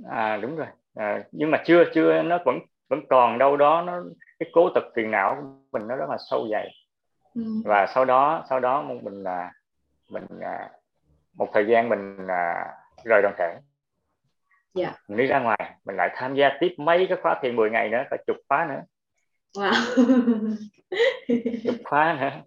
[0.09, 0.67] À đúng rồi.
[0.95, 2.59] À, nhưng mà chưa chưa nó vẫn
[2.89, 4.03] vẫn còn đâu đó nó
[4.39, 6.69] cái cố tật phiền não của mình nó rất là sâu dày.
[7.35, 7.43] Ừ.
[7.65, 9.51] Và sau đó sau đó mình là
[10.09, 10.69] mình à,
[11.33, 12.65] một thời gian mình à,
[13.03, 13.45] rời đoàn thể.
[13.45, 13.61] Yeah.
[14.73, 14.93] Dạ.
[15.07, 17.89] Mình đi ra ngoài mình lại tham gia tiếp mấy cái khóa thiền 10 ngày
[17.89, 18.81] nữa phải chục khóa nữa.
[19.53, 19.73] Wow.
[21.83, 22.41] khóa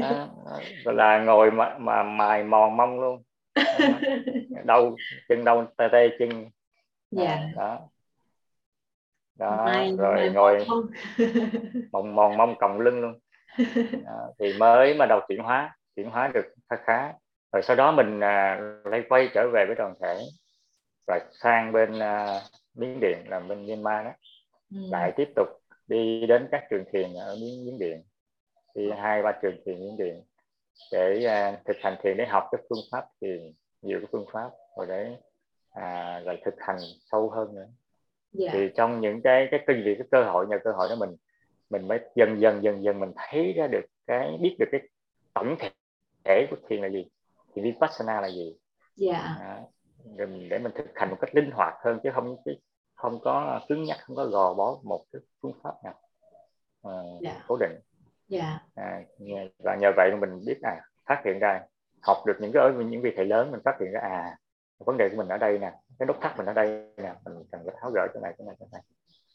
[0.00, 0.28] đó,
[0.84, 3.22] gọi là ngồi mà, mà mài mòn mông luôn.
[4.64, 4.96] Đâu
[5.28, 6.50] chân đâu tê tê chân.
[7.10, 7.40] Dạ.
[7.56, 7.80] đó.
[9.38, 10.66] Đó mài, rồi mài ngồi
[11.92, 13.18] mòn mòn mông còng lưng luôn.
[14.04, 17.12] Đó, thì mới mà đầu chuyển hóa chuyển hóa được khá khá.
[17.52, 20.20] Rồi sau đó mình à, lại quay trở về với đoàn thể
[21.06, 22.40] và sang bên à,
[22.74, 24.12] miến điện làm bên myanmar đó.
[24.70, 24.78] Ừ.
[24.90, 25.48] lại tiếp tục
[25.88, 28.02] đi đến các trường thiền ở miến, miến điện
[28.74, 30.22] đi hai ba trường thiền miến điện
[30.92, 33.52] để uh, thực hành thiền để học cái phương pháp thiền
[33.82, 35.16] nhiều cái phương pháp rồi để
[35.70, 36.78] à, rồi thực hành
[37.10, 37.72] sâu hơn nữa yeah.
[38.32, 38.50] Dạ.
[38.52, 41.16] thì trong những cái cái kinh vì cái cơ hội nhờ cơ hội đó mình
[41.70, 44.80] mình mới dần dần dần dần mình thấy ra được cái biết được cái
[45.34, 45.70] tổng thể,
[46.24, 47.06] thể của thiền là gì
[47.54, 48.56] thì vipassana là gì
[49.00, 49.16] yeah.
[49.16, 49.36] Dạ.
[49.40, 49.60] à,
[50.48, 52.36] để mình, thực hành một cách linh hoạt hơn chứ không
[52.96, 55.94] không có cứng nhắc không có gò bó một cái phương pháp nào
[56.82, 57.36] à, yeah.
[57.36, 57.44] Dạ.
[57.48, 57.80] cố định
[58.30, 58.62] yeah.
[58.74, 59.02] à,
[59.58, 61.60] và nhờ vậy mình biết à phát hiện ra
[62.02, 64.36] học được những cái những vị thầy lớn mình phát hiện ra à
[64.78, 67.44] vấn đề của mình ở đây nè cái nút thắt mình ở đây nè mình
[67.52, 68.82] cần phải tháo gỡ chỗ này chỗ này chỗ này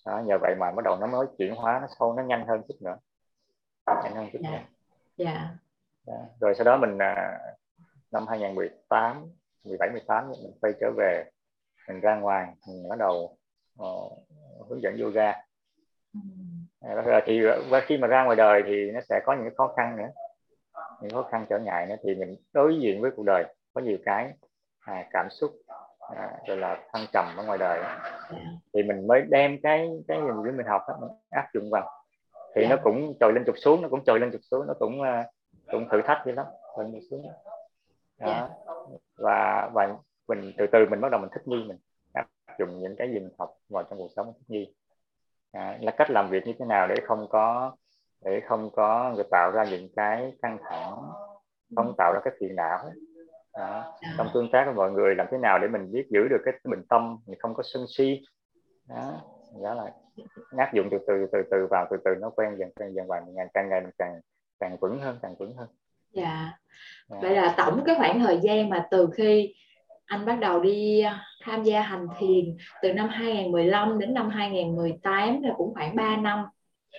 [0.06, 2.62] đó, nhờ vậy mà bắt đầu nó mới chuyển hóa nó sâu nó nhanh hơn
[2.68, 2.98] chút nữa
[4.04, 4.54] nhanh hơn chút yeah.
[4.54, 4.68] nữa
[5.26, 5.48] yeah.
[6.08, 6.14] Đó.
[6.40, 7.40] rồi sau đó mình à,
[8.12, 9.26] năm 2018
[9.64, 11.24] 17 18 mình quay trở về
[11.88, 13.38] mình ra ngoài mình bắt đầu
[13.82, 15.34] uh, hướng dẫn yoga.
[16.82, 17.42] À, thì
[17.86, 20.10] khi mà ra ngoài đời thì nó sẽ có những khó khăn nữa.
[21.02, 23.98] Những khó khăn trở ngại nữa thì mình đối diện với cuộc đời có nhiều
[24.06, 24.34] cái
[24.80, 25.52] à, cảm xúc
[26.16, 27.84] à, rồi là thăng trầm ở ngoài đời.
[28.74, 31.92] Thì mình mới đem cái cái gì mình học đó, mình áp dụng vào.
[32.56, 35.02] Thì nó cũng trồi lên trục xuống nó cũng trồi lên trục xuống nó cũng
[35.02, 35.26] uh,
[35.72, 36.46] cũng thử thách vậy lắm
[36.78, 37.32] lên trục xuống.
[38.20, 38.50] Đó.
[39.18, 39.96] và và
[40.28, 41.78] mình từ từ mình bắt đầu mình thích nghi mình
[42.62, 44.74] dụng những cái gì mình học vào trong cuộc sống thích nghi
[45.52, 47.76] à, là cách làm việc như thế nào để không có
[48.26, 51.12] để không có người tạo ra những cái căng thẳng
[51.76, 52.92] không tạo ra cái phiền não đó.
[53.54, 53.84] À.
[54.18, 56.54] trong tương tác với mọi người làm thế nào để mình biết giữ được cái
[56.64, 58.22] bình tâm mình không có sân si
[58.90, 59.22] đó
[59.64, 59.92] đó là
[60.58, 63.22] áp dụng từ từ từ từ vào từ từ nó quen dần quen dần và
[63.28, 64.20] ngày càng ngày mình càng
[64.60, 65.68] càng vững hơn càng vững hơn
[66.12, 66.60] dạ
[67.10, 67.22] yeah.
[67.22, 69.56] vậy là tổng cái khoảng thời gian mà từ khi
[70.06, 71.04] anh bắt đầu đi
[71.42, 76.46] tham gia hành thiền từ năm 2015 đến năm 2018 là cũng khoảng 3 năm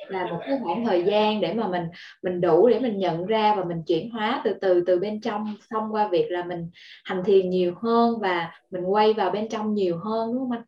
[0.07, 1.83] là một cái khoảng thời gian để mà mình
[2.23, 5.55] mình đủ để mình nhận ra và mình chuyển hóa từ từ từ bên trong
[5.71, 6.71] thông qua việc là mình
[7.05, 10.63] hành thiền nhiều hơn và mình quay vào bên trong nhiều hơn đúng không anh?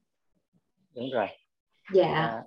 [0.94, 1.26] Đúng rồi.
[1.92, 2.08] Dạ.
[2.08, 2.42] À.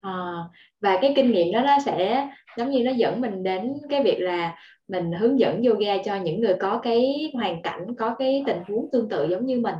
[0.00, 0.34] À,
[0.80, 4.20] và cái kinh nghiệm đó nó sẽ giống như nó dẫn mình đến cái việc
[4.20, 4.56] là
[4.88, 8.88] mình hướng dẫn yoga cho những người có cái hoàn cảnh có cái tình huống
[8.92, 9.74] tương tự giống như mình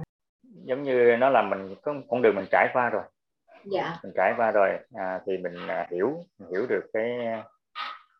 [0.66, 3.02] giống như nó là mình có con đường mình trải qua rồi.
[3.64, 3.96] Dạ.
[4.02, 7.11] Mình trải qua rồi à, thì mình à, hiểu mình hiểu được cái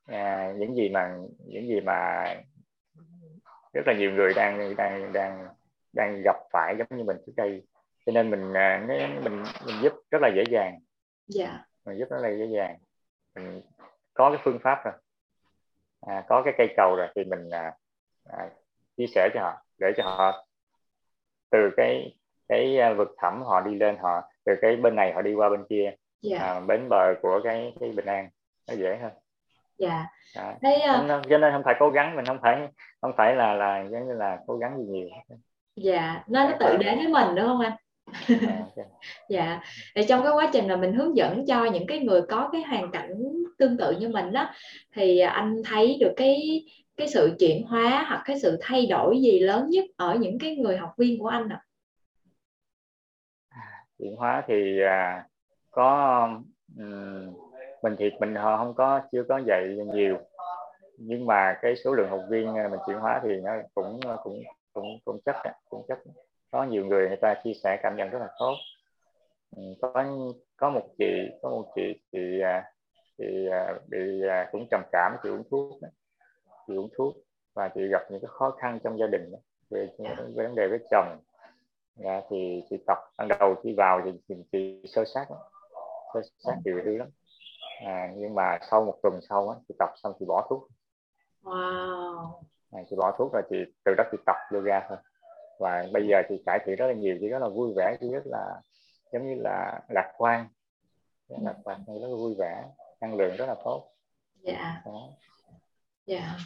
[0.07, 2.25] à, những gì mà những gì mà
[3.73, 5.49] rất là nhiều người đang đang đang
[5.93, 7.63] đang gặp phải giống như mình trước đây.
[8.07, 8.85] Cho nên mình à,
[9.23, 10.79] mình mình giúp rất là dễ dàng.
[11.27, 11.65] Dạ.
[11.87, 12.77] Mình giúp rất là dễ dàng.
[13.35, 13.63] Mình
[14.15, 14.95] có cái phương pháp rồi.
[16.07, 17.73] À, có cái cây cầu rồi thì mình à,
[18.25, 18.51] à,
[18.97, 20.47] chia sẻ cho họ để cho họ
[21.51, 22.17] từ cái
[22.49, 25.49] cái à, vực thẳm họ đi lên họ từ cái bên này họ đi qua
[25.49, 25.83] bên kia.
[25.85, 25.97] Yeah.
[26.23, 26.39] Dạ.
[26.39, 28.29] à, bến bờ của cái cái bình an
[28.69, 29.13] nó dễ hơn.
[29.79, 30.07] Dạ.
[30.37, 31.29] À, Thế, uh...
[31.31, 32.69] cho nên không phải cố gắng mình không phải
[33.01, 35.09] không phải là là giống như là cố gắng gì nhiều.
[35.77, 37.73] Dạ nó nó tự đến với mình đúng không anh?
[38.49, 38.63] À,
[39.29, 39.61] dạ.
[39.95, 42.63] Thì trong cái quá trình là mình hướng dẫn cho những cái người có cái
[42.63, 43.15] hoàn cảnh
[43.59, 44.51] tương tự như mình đó
[44.95, 46.65] thì anh thấy được cái
[46.97, 50.57] cái sự chuyển hóa hoặc cái sự thay đổi gì lớn nhất ở những cái
[50.57, 51.61] người học viên của anh ạ?
[51.63, 51.66] à?
[53.99, 55.27] Chuyển hóa thì à,
[55.71, 56.29] có
[56.79, 57.35] um,
[57.83, 60.19] mình thiệt mình không có chưa có dạy nhiều.
[60.99, 64.17] Nhưng mà cái số lượng học viên à, mình chuyển hóa thì nó cũng à,
[64.25, 65.37] cũng cũng cũng chất
[65.69, 65.99] cũng chất
[66.51, 68.55] có nhiều người người ta chia sẻ cảm nhận rất là tốt.
[69.83, 70.05] Có
[70.57, 72.65] có một chị có một chị thì à,
[73.19, 73.49] thì
[73.89, 75.81] bị cũng trầm cảm chị uống thuốc
[76.67, 77.17] chị uống thuốc
[77.55, 79.33] và chị gặp những cái khó khăn trong gia đình
[79.71, 79.89] về
[80.35, 81.19] vấn đề với chồng
[81.97, 85.27] dạ, thì chị tập ban đầu khi vào thì chị, chị sơ sát
[86.15, 87.09] sơ sát nhiều thứ lắm.
[87.85, 90.69] À, nhưng mà sau một tuần sau á, chị tập xong chị bỏ thuốc.
[91.43, 92.43] Wow.
[92.73, 94.99] à, chị bỏ thuốc rồi chị từ đó chị tập yoga thôi.
[95.59, 98.13] Và bây giờ thì cải thiện rất là nhiều chị rất là vui vẻ chị
[98.13, 98.61] rất là
[99.13, 100.49] giống như là lạc quan.
[101.29, 102.65] Rất lạc quan rất là vui vẻ
[103.01, 103.93] năng lượng rất là tốt.
[104.43, 104.83] Dạ.
[106.07, 106.37] Dạ.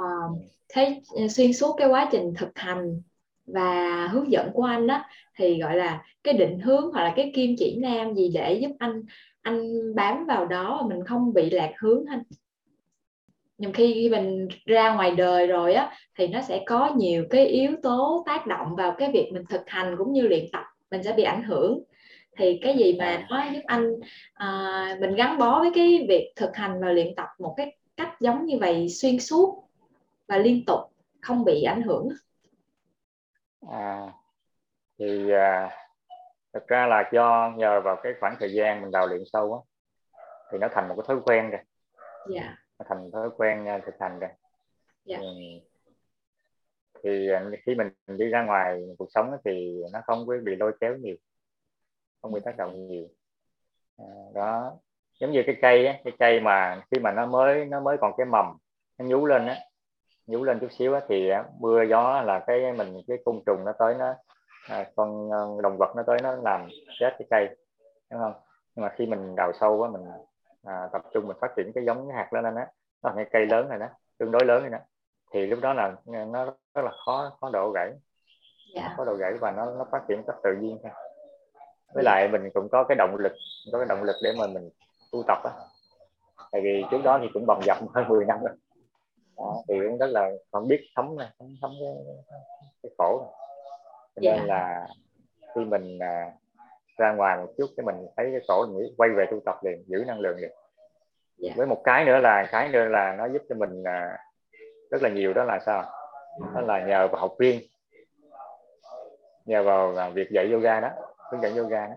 [0.00, 3.00] Uh, thế xuyên suốt cái quá trình thực hành
[3.46, 5.02] và hướng dẫn của anh đó
[5.36, 8.70] thì gọi là cái định hướng hoặc là cái kim chỉ nam gì để giúp
[8.78, 9.02] anh
[9.42, 12.22] anh bám vào đó và mình không bị lạc hướng anh.
[13.58, 17.72] Nhưng khi mình ra ngoài đời rồi á thì nó sẽ có nhiều cái yếu
[17.82, 21.12] tố tác động vào cái việc mình thực hành cũng như luyện tập mình sẽ
[21.12, 21.82] bị ảnh hưởng.
[22.38, 23.92] Thì cái gì mà nó giúp anh
[24.34, 28.20] à, mình gắn bó với cái việc thực hành và luyện tập một cái cách
[28.20, 29.64] giống như vậy xuyên suốt
[30.28, 30.80] và liên tục
[31.20, 32.08] không bị ảnh hưởng
[33.70, 34.12] à
[34.98, 35.70] thì à,
[36.52, 39.60] thực ra là do nhờ vào cái khoảng thời gian mình đào luyện sâu á
[40.52, 41.60] thì nó thành một cái thói quen rồi
[42.34, 42.44] yeah.
[42.44, 42.56] Dạ.
[42.78, 44.30] nó thành thói quen à, thực hành rồi
[45.06, 45.20] yeah.
[45.22, 45.28] Dạ.
[47.02, 50.72] thì à, khi mình đi ra ngoài cuộc sống thì nó không có bị lôi
[50.80, 51.16] kéo nhiều
[52.22, 53.08] không bị tác động nhiều
[53.96, 54.78] à, đó
[55.20, 58.12] giống như cái cây á, cái cây mà khi mà nó mới nó mới còn
[58.16, 58.56] cái mầm
[58.98, 59.56] nó nhú lên á
[60.26, 63.72] nhú lên chút xíu á, thì mưa gió là cái mình cái côn trùng nó
[63.78, 64.14] tới nó
[64.68, 66.68] à, con à, động vật nó tới nó làm
[67.00, 67.56] chết cái cây
[68.10, 68.32] đúng không?
[68.74, 70.02] Nhưng mà khi mình đào sâu á mình
[70.64, 72.64] à, tập trung mình phát triển cái giống cái hạt lên á nó
[73.02, 73.86] là cái cây lớn này đó
[74.18, 74.78] tương đối lớn này đó
[75.34, 77.86] thì lúc đó là nó rất là khó khó độ gãy.
[77.86, 78.00] Yeah.
[78.74, 78.94] Dạ.
[78.96, 80.92] có độ gãy và nó nó phát triển cách tự nhiên thôi.
[81.94, 83.32] Với lại mình cũng có cái động lực
[83.72, 84.70] có cái động lực để mà mình
[85.12, 85.50] tu tập á.
[86.52, 88.56] Tại vì trước đó thì cũng bầm dập hơn 10 năm rồi
[89.38, 92.04] đó, thì cũng rất là không biết thấm này thấm, thấm cái,
[92.82, 93.30] cái khổ này.
[94.14, 94.40] cho nên yeah.
[94.48, 94.54] Dạ.
[94.54, 94.88] là
[95.54, 96.32] khi mình à,
[96.98, 99.56] ra ngoài một chút cái mình thấy cái khổ mình nghĩ quay về tu tập
[99.62, 100.56] liền giữ năng lượng liền yeah.
[101.38, 101.52] Dạ.
[101.56, 104.18] với một cái nữa là cái nữa là nó giúp cho mình à,
[104.90, 105.84] rất là nhiều đó là sao
[106.54, 107.60] đó là nhờ vào học viên
[109.44, 110.90] nhờ vào à, việc dạy yoga đó
[111.30, 111.94] hướng dẫn yoga đó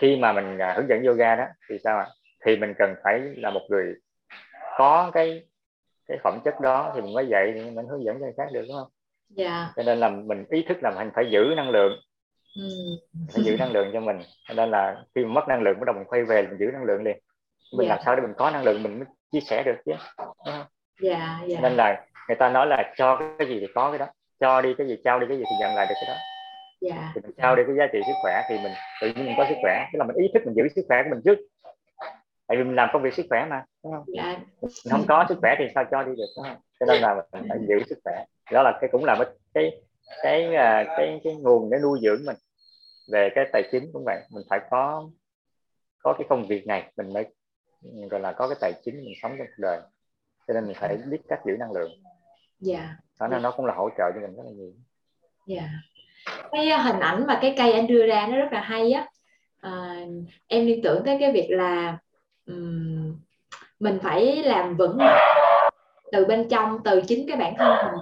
[0.00, 2.06] khi mà mình à, hướng dẫn yoga đó thì sao ạ
[2.44, 3.94] thì mình cần phải là một người
[4.76, 5.49] có cái
[6.10, 8.48] cái phẩm chất đó thì mình mới dạy thì mình hướng dẫn cho người khác
[8.52, 8.88] được đúng không?
[9.28, 9.72] Dạ.
[9.76, 11.92] Cho nên là mình ý thức là mình phải giữ năng lượng.
[12.56, 12.68] Ừ.
[13.34, 14.18] phải giữ năng lượng cho mình.
[14.48, 16.66] Cho nên là khi mà mất năng lượng bắt đầu mình quay về mình giữ
[16.72, 17.18] năng lượng liền.
[17.78, 17.94] Mình dạ.
[17.94, 19.92] làm sao để mình có năng lượng mình mới chia sẻ được chứ
[21.00, 21.60] dạ, dạ.
[21.62, 24.06] nên là người ta nói là cho cái gì thì có cái đó
[24.40, 26.14] cho đi cái gì trao đi cái gì thì nhận lại được cái đó.
[26.80, 27.12] Dạ.
[27.14, 29.46] thì mình trao đi cái giá trị sức khỏe thì mình tự nhiên mình có
[29.48, 29.86] sức khỏe.
[29.92, 31.38] Tức là mình ý thức mình giữ sức khỏe của mình trước
[32.50, 34.04] tại vì mình làm công việc sức khỏe mà đúng không?
[34.06, 34.38] Dạ.
[34.62, 36.56] mình không có sức khỏe thì sao cho đi được đúng không?
[36.80, 38.24] Cho nên là mình phải giữ sức khỏe.
[38.52, 39.82] Đó là cái cũng là cái cái
[40.22, 42.36] cái à, cái, cái nguồn để nuôi dưỡng mình
[43.12, 44.20] về cái tài chính cũng vậy.
[44.30, 45.08] Mình phải có
[46.02, 47.24] có cái công việc này mình mới
[48.10, 49.80] gọi là có cái tài chính mình sống trong cuộc đời.
[50.48, 51.90] Cho nên mình phải biết cách giữ năng lượng.
[52.60, 52.96] Dạ.
[53.20, 54.72] Đó nên nó cũng là hỗ trợ cho mình rất là nhiều.
[55.46, 55.68] Dạ.
[56.52, 59.06] Cái hình ảnh mà cái cây anh đưa ra nó rất là hay á.
[59.60, 59.96] À,
[60.46, 61.98] em liên tưởng tới cái việc là
[62.46, 63.16] um,
[63.80, 65.18] mình phải làm vững mạnh
[66.12, 68.00] từ bên trong từ chính cái bản thân mình.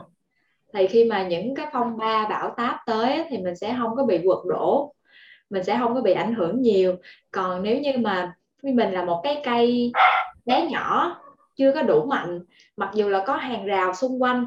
[0.72, 4.04] Thì khi mà những cái phong ba bão táp tới thì mình sẽ không có
[4.04, 4.94] bị quật đổ.
[5.50, 6.96] Mình sẽ không có bị ảnh hưởng nhiều.
[7.30, 9.92] Còn nếu như mà mình là một cái cây
[10.46, 11.20] bé nhỏ
[11.56, 12.40] chưa có đủ mạnh
[12.76, 14.46] mặc dù là có hàng rào xung quanh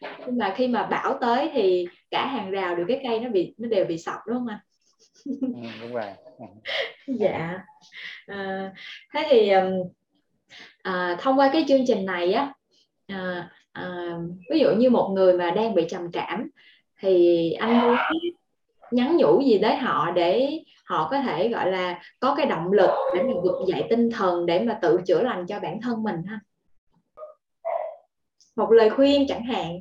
[0.00, 3.54] nhưng mà khi mà bão tới thì cả hàng rào được cái cây nó bị
[3.58, 4.58] nó đều bị sập đúng không anh?
[5.40, 6.04] ừ, đúng rồi.
[7.06, 7.58] Dạ.
[8.26, 8.72] À,
[9.14, 9.52] thế thì
[10.82, 12.52] à, thông qua cái chương trình này á
[13.06, 14.16] à, à,
[14.50, 16.50] ví dụ như một người mà đang bị trầm cảm
[17.00, 17.96] thì anh muốn
[18.90, 22.90] nhắn nhủ gì tới họ để họ có thể gọi là có cái động lực
[23.14, 26.16] để mà vực dậy tinh thần để mà tự chữa lành cho bản thân mình
[26.26, 26.40] ha?
[28.56, 29.80] Một lời khuyên chẳng hạn.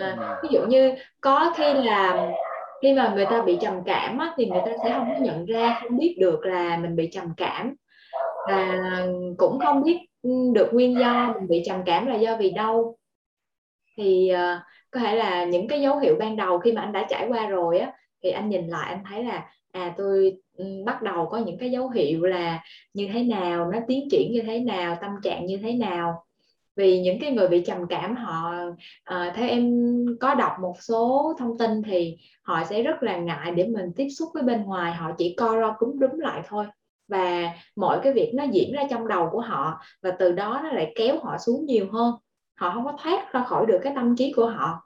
[0.00, 2.30] À, ví dụ như có khi là
[2.82, 5.44] khi mà người ta bị trầm cảm á, thì người ta sẽ không có nhận
[5.44, 7.74] ra không biết được là mình bị trầm cảm.
[8.48, 8.78] Và
[9.36, 12.96] cũng không biết ừ, được nguyên do mình bị trầm cảm là do vì đâu.
[13.96, 17.06] Thì uh, có thể là những cái dấu hiệu ban đầu khi mà anh đã
[17.10, 21.02] trải qua rồi á thì anh nhìn lại anh thấy là à tôi ừ, bắt
[21.02, 22.62] đầu có những cái dấu hiệu là
[22.94, 26.25] như thế nào nó tiến triển như thế nào tâm trạng như thế nào
[26.76, 28.52] vì những cái người bị trầm cảm họ
[29.14, 29.74] uh, theo em
[30.20, 34.08] có đọc một số thông tin thì họ sẽ rất là ngại để mình tiếp
[34.08, 36.66] xúc với bên ngoài họ chỉ co ro cúm đúng lại thôi.
[37.08, 40.72] Và mọi cái việc nó diễn ra trong đầu của họ và từ đó nó
[40.72, 42.14] lại kéo họ xuống nhiều hơn.
[42.54, 44.85] Họ không có thoát ra khỏi được cái tâm trí của họ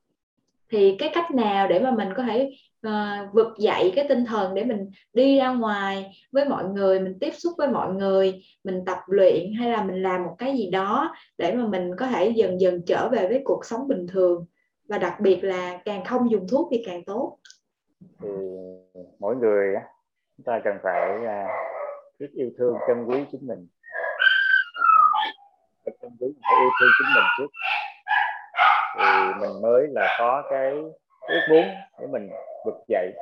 [0.71, 2.51] thì cái cách nào để mà mình có thể
[2.87, 7.19] uh, vực dậy cái tinh thần để mình đi ra ngoài với mọi người mình
[7.21, 10.71] tiếp xúc với mọi người mình tập luyện hay là mình làm một cái gì
[10.71, 14.47] đó để mà mình có thể dần dần trở về với cuộc sống bình thường?
[14.89, 17.39] Và đặc biệt là càng không dùng thuốc thì càng tốt.
[18.23, 18.29] Thì
[19.19, 19.75] mỗi người
[20.37, 21.47] chúng ta cần phải à,
[22.19, 23.69] biết yêu thương trân quý chính mình.
[25.85, 27.51] Trân quý phải yêu thương chính mình trước
[29.01, 30.71] thì mình mới là có cái
[31.29, 31.65] ước muốn
[32.01, 32.31] để mình
[32.65, 33.13] vực dậy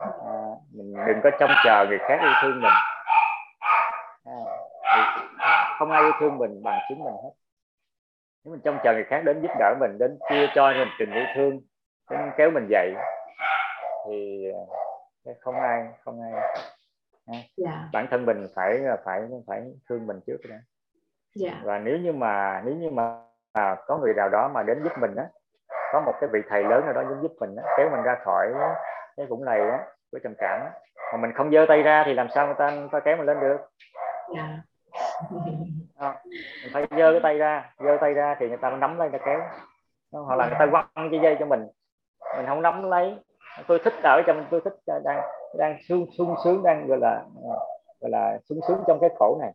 [0.00, 0.32] à,
[0.72, 2.72] mình đừng có trông chờ người khác yêu thương mình
[4.24, 7.30] à, không ai yêu thương mình bằng chính mình hết
[8.44, 11.12] nếu mình trông chờ người khác đến giúp đỡ mình đến chia cho mình tình
[11.12, 11.60] yêu thương
[12.10, 12.94] đến kéo mình dậy
[14.06, 14.44] thì
[15.24, 16.32] à, không ai không ai
[17.32, 17.44] yeah.
[17.56, 17.88] Dạ.
[17.92, 20.64] bản thân mình phải phải phải thương mình trước đó yeah.
[21.34, 21.60] Dạ.
[21.64, 24.92] và nếu như mà nếu như mà à, có người nào đó mà đến giúp
[25.00, 25.24] mình á
[25.92, 28.16] có một cái vị thầy lớn nào đó đến giúp mình á, kéo mình ra
[28.24, 28.52] khỏi
[29.16, 29.78] cái vũng lầy á
[30.12, 30.70] của trầm cảm á.
[31.12, 33.26] mà mình không giơ tay ra thì làm sao người ta người ta kéo mình
[33.26, 33.56] lên được?
[35.98, 36.14] À,
[36.62, 39.18] mình phải giơ cái tay ra giơ tay ra thì người ta nắm lấy người
[39.18, 39.40] ta kéo.
[40.12, 41.66] Hoặc là người ta quăng cái dây cho mình.
[42.36, 43.16] Mình không nắm lấy.
[43.66, 45.20] Tôi thích ở trong tôi thích à, đang
[45.58, 47.56] đang sung sung sướng đang gọi là à,
[48.00, 49.52] gọi là sung sướng trong cái khổ này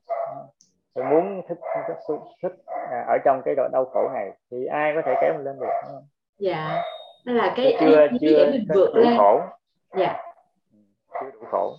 [0.94, 5.02] tôi muốn thích thích, thích à, ở trong cái đau khổ này thì ai có
[5.06, 6.08] thể kéo mình lên được không?
[6.40, 6.82] dạ.
[7.26, 9.18] Đó là cái chưa ý, chưa mình vượt đủ lên.
[9.18, 9.42] khổ.
[9.98, 10.24] Dạ.
[10.72, 10.78] Ừ,
[11.22, 11.76] chưa đủ khổ.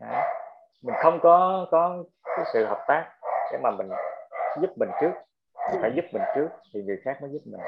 [0.00, 0.22] Đấy.
[0.82, 2.04] mình không có có
[2.36, 3.10] cái sự hợp tác
[3.52, 3.88] để mà mình
[4.60, 5.12] giúp mình trước.
[5.72, 7.60] Mình phải giúp mình trước thì người khác mới giúp mình.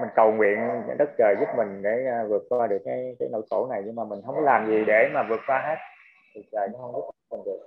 [0.00, 0.58] Mình cầu nguyện
[0.98, 3.94] đất trời giúp mình để à, vượt qua được cái cái nỗi khổ này nhưng
[3.94, 5.76] mà mình không làm gì để mà vượt qua hết.
[6.34, 7.58] Thì trời nó không giúp mình được.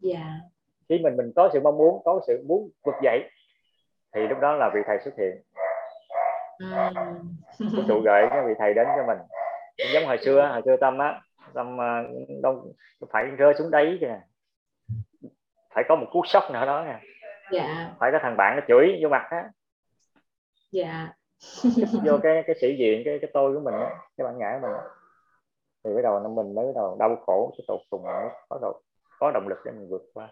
[0.00, 0.18] Dạ.
[0.18, 0.59] yeah.
[0.90, 3.30] Khi mình mình có sự mong muốn có sự muốn vực dậy
[4.14, 5.42] thì lúc đó là vị thầy xuất hiện.
[7.60, 9.18] Cái trụ gợi cái vị thầy đến cho mình.
[9.94, 11.20] Giống hồi xưa hồi xưa tâm á
[11.54, 12.72] tâm uh, đông
[13.10, 14.20] phải rơi xuống đáy kìa.
[15.74, 17.00] Phải có một cú sốc nào đó nè.
[17.52, 17.94] Dạ.
[17.98, 19.50] phải có thằng bạn nó chửi vô mặt á.
[20.72, 21.08] Dạ.
[22.04, 24.68] Vô cái cái sĩ diện cái cái tôi của mình á cái bản ngã của
[24.68, 24.76] mình
[25.84, 28.80] thì bắt đầu mình mới bắt đầu đau khổ cái tột cùng mới có đầu
[29.18, 30.28] có động lực để mình vượt qua.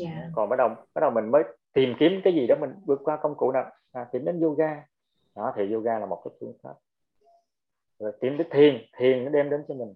[0.00, 0.30] Yeah.
[0.34, 3.18] còn bắt đầu bắt đầu mình mới tìm kiếm cái gì đó mình vượt qua
[3.22, 3.70] công cụ nào?
[3.92, 4.86] À, tìm đến yoga.
[5.34, 6.74] Đó thì yoga là một cái phương pháp.
[7.98, 9.94] Rồi tìm đến thiền thiền nó đem đến cho mình.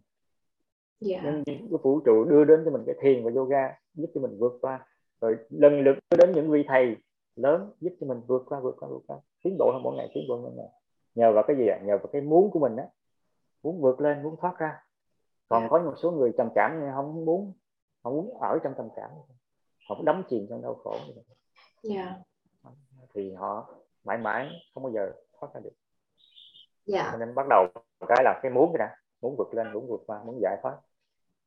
[1.10, 1.24] Yeah.
[1.24, 4.38] Nên cái vũ trụ đưa đến cho mình cái thiền và yoga giúp cho mình
[4.38, 4.86] vượt qua.
[5.20, 6.96] Rồi lần lượt đưa đến những vị thầy
[7.36, 9.18] lớn giúp cho mình vượt qua vượt qua vượt qua.
[9.44, 10.68] Tiến bộ hơn mỗi ngày tiến bộ hơn mỗi ngày.
[11.14, 11.78] Nhờ vào cái gì ạ?
[11.80, 11.84] À?
[11.84, 12.84] nhờ vào cái muốn của mình á.
[13.62, 14.82] Muốn vượt lên muốn thoát ra.
[15.48, 15.70] Còn yeah.
[15.70, 17.52] có một số người trầm cảm không muốn
[18.02, 19.10] không muốn ở trong trầm cảm
[19.88, 20.98] họ đắm chìm trong đau khổ
[21.90, 22.14] yeah.
[23.14, 25.74] thì họ mãi mãi không bao giờ thoát ra được.
[26.94, 27.18] Yeah.
[27.18, 27.66] nên bắt đầu
[28.08, 30.78] cái là cái muốn cái đã muốn vượt lên muốn vượt qua muốn giải thoát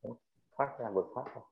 [0.04, 0.18] muốn
[0.58, 1.44] thoát ra vượt thoát thôi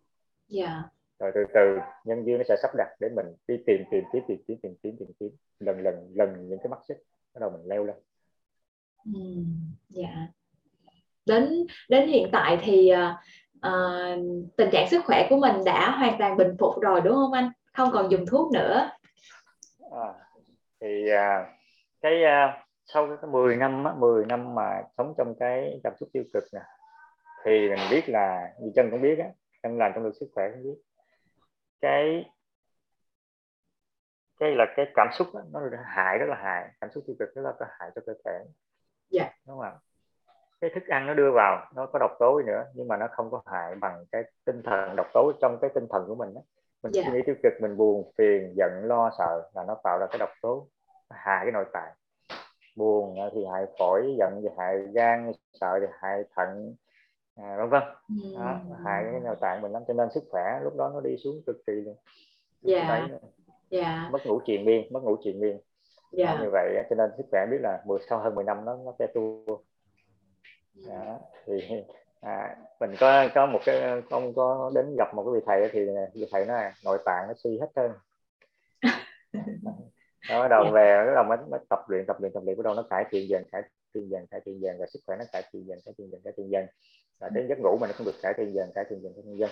[0.50, 0.86] yeah.
[1.20, 4.24] rồi từ từ nhân duyên nó sẽ sắp đặt để mình đi tìm tìm kiếm
[4.28, 5.36] tìm kiếm tìm kiếm tìm kiếm.
[5.60, 6.98] Lần lần lần những cái mắt xích
[7.34, 7.96] bắt đầu mình leo lên.
[9.06, 9.22] Ừ,
[9.90, 10.28] dạ.
[11.26, 12.92] Đến đến hiện tại thì
[13.67, 14.19] uh,
[14.58, 17.52] tình trạng sức khỏe của mình đã hoàn toàn bình phục rồi đúng không anh?
[17.74, 18.89] Không còn dùng thuốc nữa.
[19.91, 20.13] À,
[20.82, 21.47] thì uh,
[22.02, 26.24] cái uh, sau cái 10 năm 10 năm mà sống trong cái cảm xúc tiêu
[26.34, 26.62] cực nè
[27.45, 29.26] thì mình biết là như chân cũng biết á
[29.63, 30.82] chân làm trong được sức khỏe cũng biết
[31.82, 32.26] cái
[34.39, 36.69] cái là cái cảm xúc đó, nó hại rất là hại.
[36.82, 38.45] Cảm xúc tiêu cực rất là hại cho cơ thể.
[39.10, 39.24] Dạ.
[39.24, 39.36] Yeah.
[39.47, 39.74] đúng không ạ
[40.62, 43.32] cái thức ăn nó đưa vào nó có độc tố nữa nhưng mà nó không
[43.32, 46.41] có hại bằng cái tinh thần độc tố trong cái tinh thần của mình đó.
[46.84, 47.06] mình yeah.
[47.06, 50.17] suy nghĩ tiêu cực mình buồn phiền giận lo sợ là nó tạo ra cái
[50.17, 50.67] độc tố
[51.10, 51.93] hại cái nội tạng
[52.76, 56.76] buồn thì hại phổi giận thì hại gan sợ thì hại thận
[57.36, 57.84] à, vân vân
[58.38, 61.17] đó, hại cái nội tạng mình lắm cho nên sức khỏe lúc đó nó đi
[61.24, 61.95] xuống cực kỳ luôn
[62.67, 62.88] yeah.
[62.88, 63.19] Đấy,
[63.69, 64.12] yeah.
[64.12, 65.60] mất ngủ triền miên mất ngủ triền miên
[66.17, 66.39] yeah.
[66.41, 68.93] như vậy cho nên sức khỏe biết là 10 sau hơn 10 năm nó nó
[69.00, 69.45] sẽ tu
[70.88, 71.20] đó.
[71.46, 71.54] thì
[72.22, 75.80] à, mình có có một cái không có đến gặp một cái vị thầy thì
[76.14, 77.92] vị thầy nói nội tạng nó suy hết trơn.
[80.30, 80.74] Đó đầu yeah.
[80.74, 83.06] về bắt đầu mới, mới tập luyện tập luyện tập luyện bắt đầu nó cải
[83.10, 83.62] thiện dần cải
[83.94, 86.22] thiện dần cải thiện dần và sức khỏe nó cải thiện dần cải thiện dần
[86.24, 86.66] cải thiện dần.
[87.20, 89.24] Và đến giấc ngủ mình nó cũng được cải thiện dần cải thiện dần cải
[89.26, 89.50] thiện dần.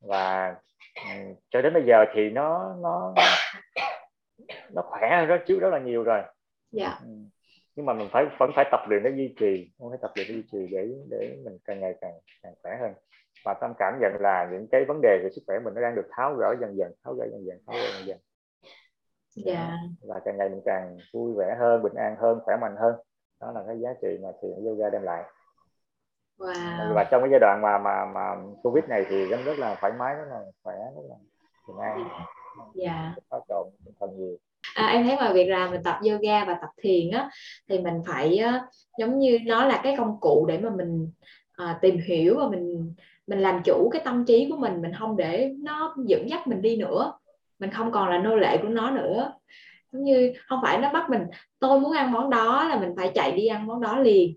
[0.00, 0.54] Và
[0.94, 3.14] um, cho đến bây giờ thì nó nó
[4.74, 6.22] nó khỏe hơn rất trước rất là nhiều rồi.
[6.72, 7.00] Dạ
[7.76, 10.26] nhưng mà mình phải vẫn phải tập luyện để duy trì không phải tập luyện
[10.28, 12.92] để duy trì để để mình càng ngày càng càng khỏe hơn.
[13.44, 15.94] Và tâm cảm nhận là những cái vấn đề về sức khỏe mình nó đang
[15.94, 18.18] được tháo gỡ dần dần tháo gỡ dần dần tháo gỡ dần dần.
[19.36, 19.72] Dạ.
[20.08, 22.94] Và càng ngày mình càng vui vẻ hơn bình an hơn khỏe mạnh hơn.
[23.40, 25.24] Đó là cái giá trị mà thiền yoga đem lại.
[26.38, 26.94] Wow.
[26.94, 29.92] và trong cái giai đoạn mà mà mà covid này thì rất rất là thoải
[29.92, 31.16] mái rất là khỏe rất là
[31.68, 32.08] bình an.
[32.74, 33.14] Dạ.
[33.30, 33.66] Phát trộn
[34.00, 34.36] thần nhiều
[34.74, 37.30] à, em thấy ngoài việc là mình tập yoga và tập thiền á
[37.68, 38.62] thì mình phải uh,
[38.98, 41.10] giống như nó là cái công cụ để mà mình
[41.62, 42.94] uh, tìm hiểu và mình
[43.26, 46.62] mình làm chủ cái tâm trí của mình mình không để nó dẫn dắt mình
[46.62, 47.12] đi nữa.
[47.58, 49.32] Mình không còn là nô lệ của nó nữa.
[49.92, 51.22] Giống như không phải nó bắt mình
[51.58, 54.34] tôi muốn ăn món đó là mình phải chạy đi ăn món đó liền.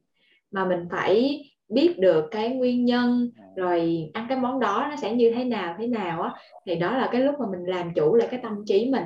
[0.52, 5.14] Mà mình phải biết được cái nguyên nhân rồi ăn cái món đó nó sẽ
[5.14, 6.32] như thế nào thế nào á.
[6.66, 9.04] Thì đó là cái lúc mà mình làm chủ lại cái tâm trí mình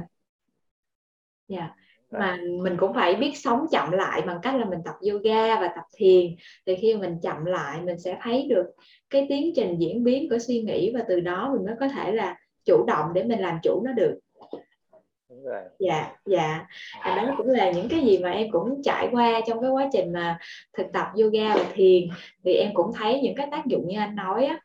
[1.57, 1.71] yeah.
[2.11, 5.67] mà mình cũng phải biết sống chậm lại bằng cách là mình tập yoga và
[5.67, 6.35] tập thiền.
[6.65, 8.65] Thì khi mình chậm lại mình sẽ thấy được
[9.09, 12.11] cái tiến trình diễn biến của suy nghĩ và từ đó mình mới có thể
[12.11, 12.35] là
[12.65, 14.19] chủ động để mình làm chủ nó được.
[15.79, 16.65] Dạ dạ.
[16.99, 19.89] À, đó cũng là những cái gì mà em cũng trải qua trong cái quá
[19.93, 20.39] trình mà
[20.77, 22.03] thực tập yoga và thiền.
[22.45, 24.59] Thì em cũng thấy những cái tác dụng như anh nói á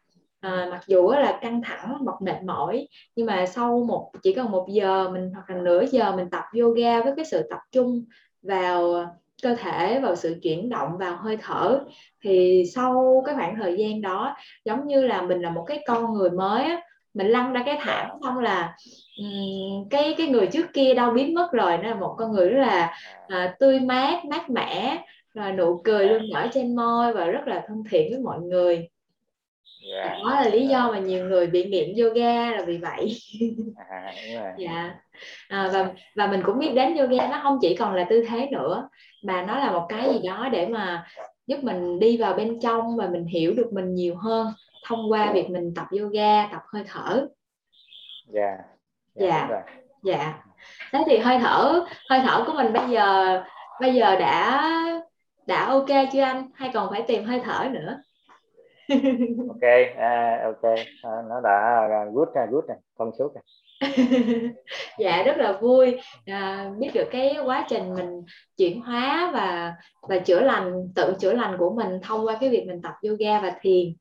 [0.46, 4.50] à, mặc dù là căng thẳng hoặc mệt mỏi nhưng mà sau một chỉ cần
[4.50, 8.04] một giờ mình hoặc là nửa giờ mình tập yoga với cái sự tập trung
[8.42, 9.06] vào
[9.42, 11.80] cơ thể vào sự chuyển động vào hơi thở
[12.24, 16.14] thì sau cái khoảng thời gian đó giống như là mình là một cái con
[16.14, 16.82] người mới á,
[17.14, 18.76] mình lăn ra cái thảm xong là
[19.18, 22.48] um, cái cái người trước kia đâu biến mất rồi nó là một con người
[22.48, 22.94] rất là
[23.26, 24.98] uh, tươi mát mát mẻ
[25.34, 28.88] rồi nụ cười luôn nở trên môi và rất là thân thiện với mọi người
[29.92, 30.08] yeah.
[30.08, 30.18] Dạ.
[30.24, 33.18] đó là lý do mà nhiều người bị nghiện yoga là vì vậy.
[33.90, 34.12] À,
[34.58, 34.94] dạ.
[35.48, 38.48] À, và và mình cũng biết đến yoga nó không chỉ còn là tư thế
[38.52, 38.88] nữa
[39.22, 41.06] mà nó là một cái gì đó để mà
[41.46, 44.46] giúp mình đi vào bên trong và mình hiểu được mình nhiều hơn
[44.86, 47.26] thông qua việc mình tập yoga tập hơi thở.
[48.28, 48.56] Dạ.
[49.14, 49.62] Dạ dạ,
[50.02, 50.34] dạ.
[50.92, 53.42] thế thì hơi thở hơi thở của mình bây giờ
[53.80, 54.72] bây giờ đã
[55.46, 56.50] đã ok chưa anh?
[56.54, 57.98] Hay còn phải tìm hơi thở nữa
[59.48, 59.62] ok
[59.96, 60.62] à, ok.
[61.02, 63.44] À, nó đã good good này thông suốt này
[64.98, 65.96] dạ rất là vui.
[66.26, 68.22] À, biết được cái quá trình mình
[68.56, 69.74] chuyển hóa và
[70.08, 73.40] và chữa lành tự chữa lành của mình thông qua cái việc mình tập yoga
[73.40, 73.94] và thiền.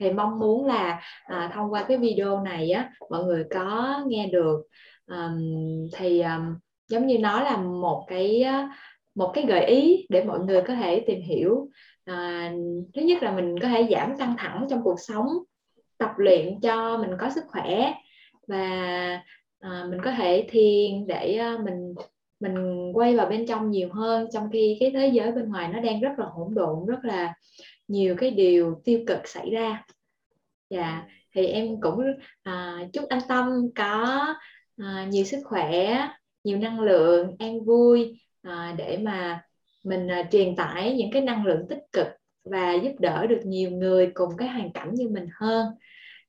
[0.00, 4.26] Thì mong muốn là à, thông qua cái video này á mọi người có nghe
[4.26, 4.62] được.
[5.06, 6.54] Um, thì um,
[6.88, 8.44] giống như nó là một cái
[9.14, 11.68] một cái gợi ý để mọi người có thể tìm hiểu
[12.04, 12.52] à,
[12.94, 15.28] thứ nhất là mình có thể giảm căng thẳng trong cuộc sống
[15.98, 17.94] tập luyện cho mình có sức khỏe
[18.48, 18.66] và
[19.60, 21.94] à, mình có thể thiền để à, mình
[22.40, 24.28] mình quay vào bên trong nhiều hơn.
[24.32, 27.34] Trong khi cái thế giới bên ngoài nó đang rất là hỗn độn rất là
[27.88, 29.84] nhiều cái điều tiêu cực xảy ra.
[30.70, 31.02] Dạ
[31.34, 32.00] thì em cũng
[32.42, 34.18] à, chúc anh Tâm có
[34.76, 36.08] à, nhiều sức khỏe
[36.44, 39.42] nhiều năng lượng an vui à, để mà
[39.84, 42.06] mình à, truyền tải những cái năng lượng tích cực
[42.44, 45.66] và giúp đỡ được nhiều người cùng cái hoàn cảnh như mình hơn.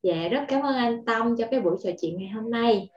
[0.03, 2.89] Dạ rất cảm ơn anh Tâm cho cái buổi trò chuyện ngày hôm nay.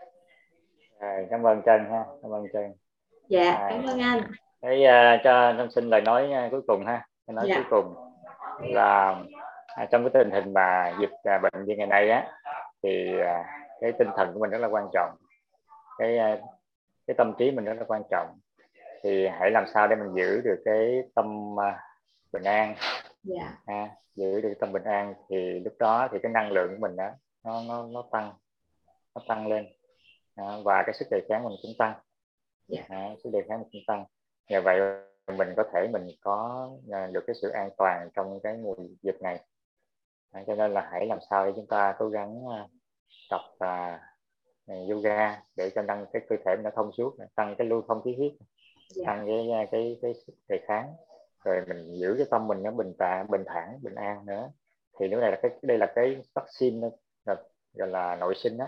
[0.99, 2.73] À, cảm ơn Trân ha cảm ơn Trân.
[3.29, 4.23] Dạ à, cảm ơn anh.
[4.62, 7.55] Thế uh, cho Tâm xin lời nói uh, cuối cùng ha nói dạ.
[7.55, 7.95] cuối cùng.
[8.75, 9.21] Là
[9.83, 12.27] uh, trong cái tình hình mà dịch uh, bệnh như ngày nay á
[12.83, 13.47] thì uh,
[13.81, 15.11] cái tinh thần của mình rất là quan trọng.
[15.99, 16.40] Cái uh,
[17.07, 18.27] cái tâm trí mình rất là quan trọng
[19.07, 21.61] thì hãy làm sao để mình giữ được cái tâm uh,
[22.33, 22.79] bình an yeah.
[23.23, 23.57] Dạ.
[23.66, 26.97] ha, giữ được tâm bình an thì lúc đó thì cái năng lượng của mình
[26.97, 27.11] đó
[27.45, 28.33] nó nó nó tăng
[29.14, 29.66] nó tăng lên
[30.35, 31.93] à, và cái sức đề kháng mình cũng tăng
[32.68, 32.87] yeah.
[32.91, 32.97] Dạ.
[32.97, 34.05] à, sức đề kháng mình cũng tăng
[34.51, 34.80] nhờ vậy
[35.37, 39.22] mình có thể mình có à, được cái sự an toàn trong cái mùa dịch
[39.22, 39.45] này
[40.33, 42.70] à, cho nên là hãy làm sao để chúng ta cố gắng uh,
[43.30, 44.01] tập uh,
[44.91, 48.14] yoga để cho nâng cái cơ thể nó thông suốt tăng cái lưu thông khí
[48.16, 48.33] huyết
[48.97, 49.07] yeah.
[49.07, 50.95] tăng cái cái cái sức đề kháng.
[51.45, 54.51] Rồi mình giữ cái tâm mình nó bình tạ bình thản bình an nữa.
[54.99, 56.89] Thì lúc này là cái đây là cái vaccine
[57.24, 57.37] là,
[57.74, 58.66] gọi là nội sinh á.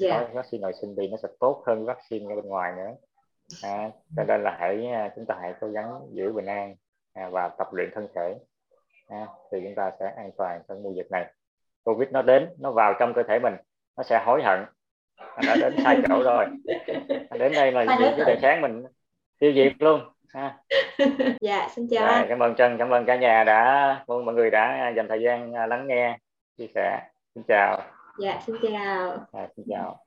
[0.00, 0.20] Yeah.
[0.20, 0.28] Dạ.
[0.32, 2.90] vaccine nội sinh thì nó sẽ tốt hơn vaccine ở bên ngoài nữa.
[3.62, 6.74] À, cho nên là hãy à, chúng ta hãy cố gắng giữ bình an
[7.12, 8.38] à, và tập luyện thân thể.
[9.08, 11.32] À, thì chúng ta sẽ an toàn trong mùa dịch này.
[11.84, 13.54] Covid nó đến nó vào trong cơ thể mình
[13.96, 14.64] nó sẽ hối hận.
[15.16, 16.46] Anh đã đến sai chỗ rồi.
[17.38, 18.84] Đến đây là vì cái đề sáng mình
[19.42, 20.00] tiêu diệt luôn.
[20.28, 20.58] Ha.
[21.40, 22.26] Dạ xin chào dạ, anh.
[22.28, 25.86] cảm ơn trân cảm ơn cả nhà đã mọi người đã dành thời gian lắng
[25.86, 26.18] nghe
[26.58, 27.00] chia sẻ.
[27.34, 27.82] Xin chào.
[28.18, 29.26] Dạ xin chào.
[29.32, 30.04] À, xin chào